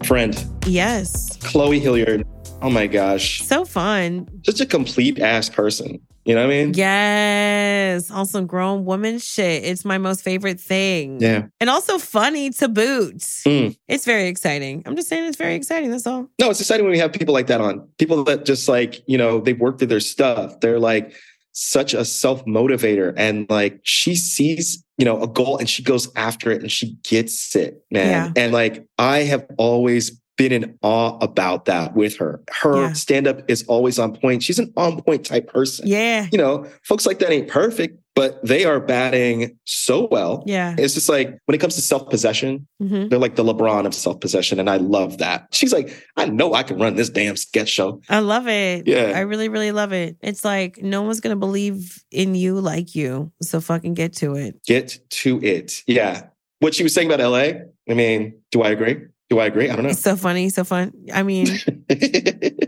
[0.05, 1.37] Friend, Yes.
[1.41, 2.25] Chloe Hilliard.
[2.61, 3.41] Oh my gosh.
[3.43, 4.27] So fun.
[4.41, 5.99] Just a complete ass person.
[6.25, 6.73] You know what I mean?
[6.75, 8.11] Yes.
[8.11, 9.63] Also, grown woman shit.
[9.63, 11.19] It's my most favorite thing.
[11.19, 11.47] Yeah.
[11.59, 13.17] And also funny to boot.
[13.17, 13.75] Mm.
[13.87, 14.83] It's very exciting.
[14.85, 15.89] I'm just saying it's very exciting.
[15.89, 16.27] That's all.
[16.39, 17.87] No, it's exciting when we have people like that on.
[17.97, 20.59] People that just like, you know, they've worked through their stuff.
[20.59, 21.13] They're like
[21.53, 23.13] such a self motivator.
[23.17, 26.97] And like she sees, you know, a goal and she goes after it and she
[27.03, 28.33] gets it, man.
[28.35, 32.41] And like I have always been in awe about that with her.
[32.61, 32.93] Her Yeah.
[32.93, 34.43] stand up is always on point.
[34.43, 35.87] She's an on point type person.
[35.87, 36.27] Yeah.
[36.31, 40.43] You know, folks like that ain't perfect, but they are batting so well.
[40.47, 40.75] Yeah.
[40.77, 43.93] It's just like when it comes to self possession, hmm they're like the LeBron of
[43.93, 44.59] self possession.
[44.59, 45.47] And I love that.
[45.51, 48.01] She's like, I know I can run this damn sketch show.
[48.09, 48.87] I love it.
[48.87, 49.11] Yeah.
[49.15, 50.17] I really, really love it.
[50.21, 53.31] It's like no one's going to believe in you like you.
[53.41, 54.63] So fucking get to it.
[54.65, 55.83] Get to it.
[55.87, 56.27] Yeah.
[56.59, 58.97] What she was saying about LA, I mean, do I agree?
[59.31, 59.69] Do I agree?
[59.69, 60.49] I don't It's so funny.
[60.49, 60.91] So fun.
[61.13, 61.47] I mean,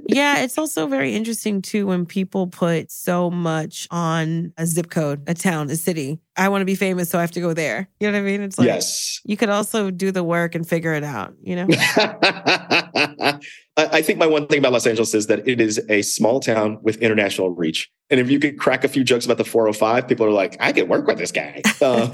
[0.08, 5.24] yeah, it's also very interesting too when people put so much on a zip code,
[5.28, 6.22] a town, a city.
[6.38, 7.90] I want to be famous, so I have to go there.
[8.00, 8.42] You know what I mean?
[8.42, 9.20] It's like yes.
[9.26, 11.68] you could also do the work and figure it out, you know?
[11.70, 13.40] I
[13.76, 16.80] I think my one thing about Los Angeles is that it is a small town
[16.82, 17.92] with international reach.
[18.10, 20.72] And if you could crack a few jokes about the 405, people are like, I
[20.72, 21.62] can work with this guy.
[21.82, 22.12] Um,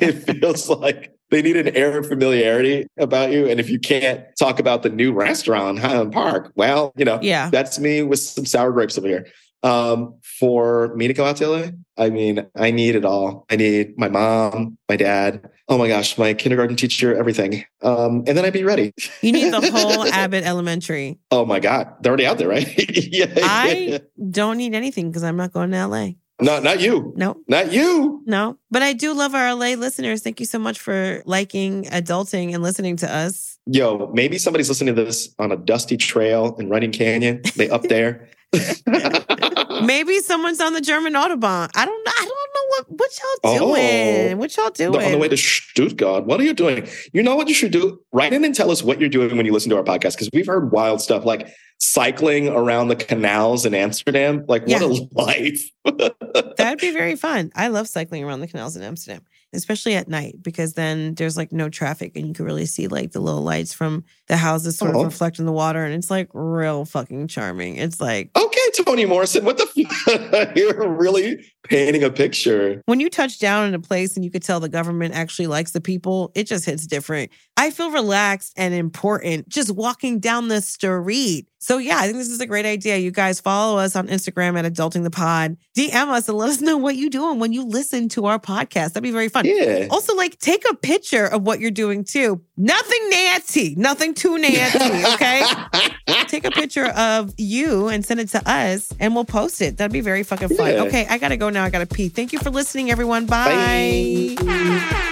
[0.00, 3.48] it feels like they need an air of familiarity about you.
[3.48, 7.18] And if you can't talk about the new restaurant, in Highland Park, well, you know,
[7.22, 7.50] yeah.
[7.50, 9.26] that's me with some sour grapes over here.
[9.62, 11.66] Um, for me to go out to LA,
[11.96, 13.44] I mean, I need it all.
[13.50, 17.64] I need my mom, my dad, oh my gosh, my kindergarten teacher, everything.
[17.82, 18.94] Um, and then I'd be ready.
[19.20, 21.18] You need the whole Abbott Elementary.
[21.30, 22.72] Oh my God, they're already out there, right?
[23.12, 24.00] yeah, I
[24.30, 26.10] don't need anything because I'm not going to LA.
[26.40, 28.22] Not not you, No, not you.
[28.26, 28.58] no.
[28.70, 30.22] But I do love our LA listeners.
[30.22, 33.58] Thank you so much for liking, adulting, and listening to us.
[33.66, 37.42] Yo, maybe somebody's listening to this on a dusty trail in Runyon Canyon.
[37.56, 38.28] They up there.
[39.84, 41.68] Maybe someone's on the German Autobahn.
[41.74, 42.12] I don't know.
[42.18, 43.58] I don't know what what y'all Oh.
[43.74, 44.38] doing.
[44.38, 45.04] What y'all doing?
[45.04, 46.24] on the way to Stuttgart.
[46.26, 46.88] What are you doing?
[47.12, 48.00] You know what you should do?
[48.12, 50.30] Write in and tell us what you're doing when you listen to our podcast because
[50.32, 51.48] we've heard wild stuff like
[51.80, 54.44] cycling around the canals in Amsterdam.
[54.48, 54.82] Like, what Yeah.
[54.82, 55.62] a life.
[56.56, 57.50] That'd be very fun.
[57.54, 59.22] I love cycling around the canals in Amsterdam,
[59.52, 63.12] especially at night, because then there's like no traffic and you can really see like
[63.12, 65.00] the little lights from the houses sort Oh.
[65.00, 65.84] of reflect in the water.
[65.84, 67.76] And it's like real fucking charming.
[67.76, 69.68] It's like okay, Toni Morrison, what the
[70.06, 72.82] f- You're really painting a picture.
[72.86, 75.72] when you touch down in a place and you could tell the government actually likes
[75.72, 77.30] the people, it just hits different.
[77.56, 81.48] I feel relaxed and important just walking down the street.
[81.60, 82.98] So yeah, I think this is a great idea.
[82.98, 85.56] You guys follow us on Instagram at Adulting the Pod.
[85.76, 88.92] DM us and let us know what you're doing when you listen to our podcast.
[88.92, 89.44] That'd be very fun.
[89.44, 89.88] Yeah.
[89.90, 92.40] Also, like, take a picture of what you're doing too.
[92.56, 95.42] Nothing Nancy, nothing too Nancy, okay?
[96.28, 99.78] take a picture of you and send it to us and we'll post it.
[99.78, 100.74] That'd be very fucking fun.
[100.74, 100.82] Yeah.
[100.84, 101.57] Okay, I gotta go now.
[101.62, 102.08] I gotta pee.
[102.08, 103.26] Thank you for listening, everyone.
[103.26, 104.34] Bye.
[104.38, 105.08] Bye.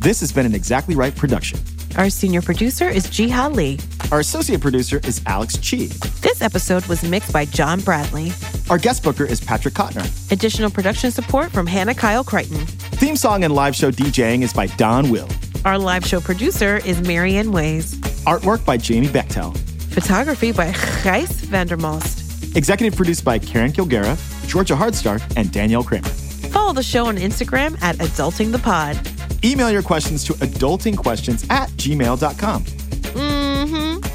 [0.00, 1.60] This has been an Exactly Right production.
[1.96, 3.78] Our senior producer is Jiha Lee.
[4.10, 5.88] Our associate producer is Alex Chi.
[6.20, 8.32] This episode was mixed by John Bradley.
[8.70, 10.32] Our guest booker is Patrick Kotner.
[10.32, 12.58] Additional production support from Hannah Kyle Crichton.
[12.98, 15.28] Theme song and live show DJing is by Don Will.
[15.64, 17.94] Our live show producer is Marianne Ways.
[18.24, 19.56] Artwork by Jamie Bechtel.
[19.92, 22.21] Photography by Gijs Vandermost.
[22.54, 26.08] Executive produced by Karen Kilgariff, Georgia Hardstark, and Danielle Kramer.
[26.08, 28.98] Follow the show on Instagram at Adulting the Pod.
[29.44, 32.64] Email your questions to adultingquestions at gmail.com.
[32.64, 34.08] Mm-hmm.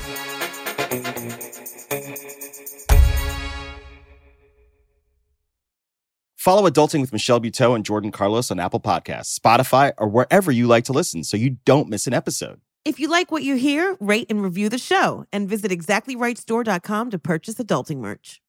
[6.48, 10.66] Follow Adulting with Michelle Buteau and Jordan Carlos on Apple Podcasts, Spotify, or wherever you
[10.66, 12.62] like to listen so you don't miss an episode.
[12.88, 17.20] If you like what you hear, rate and review the show and visit exactlyrightstore.com to
[17.20, 18.40] purchase adulting merch.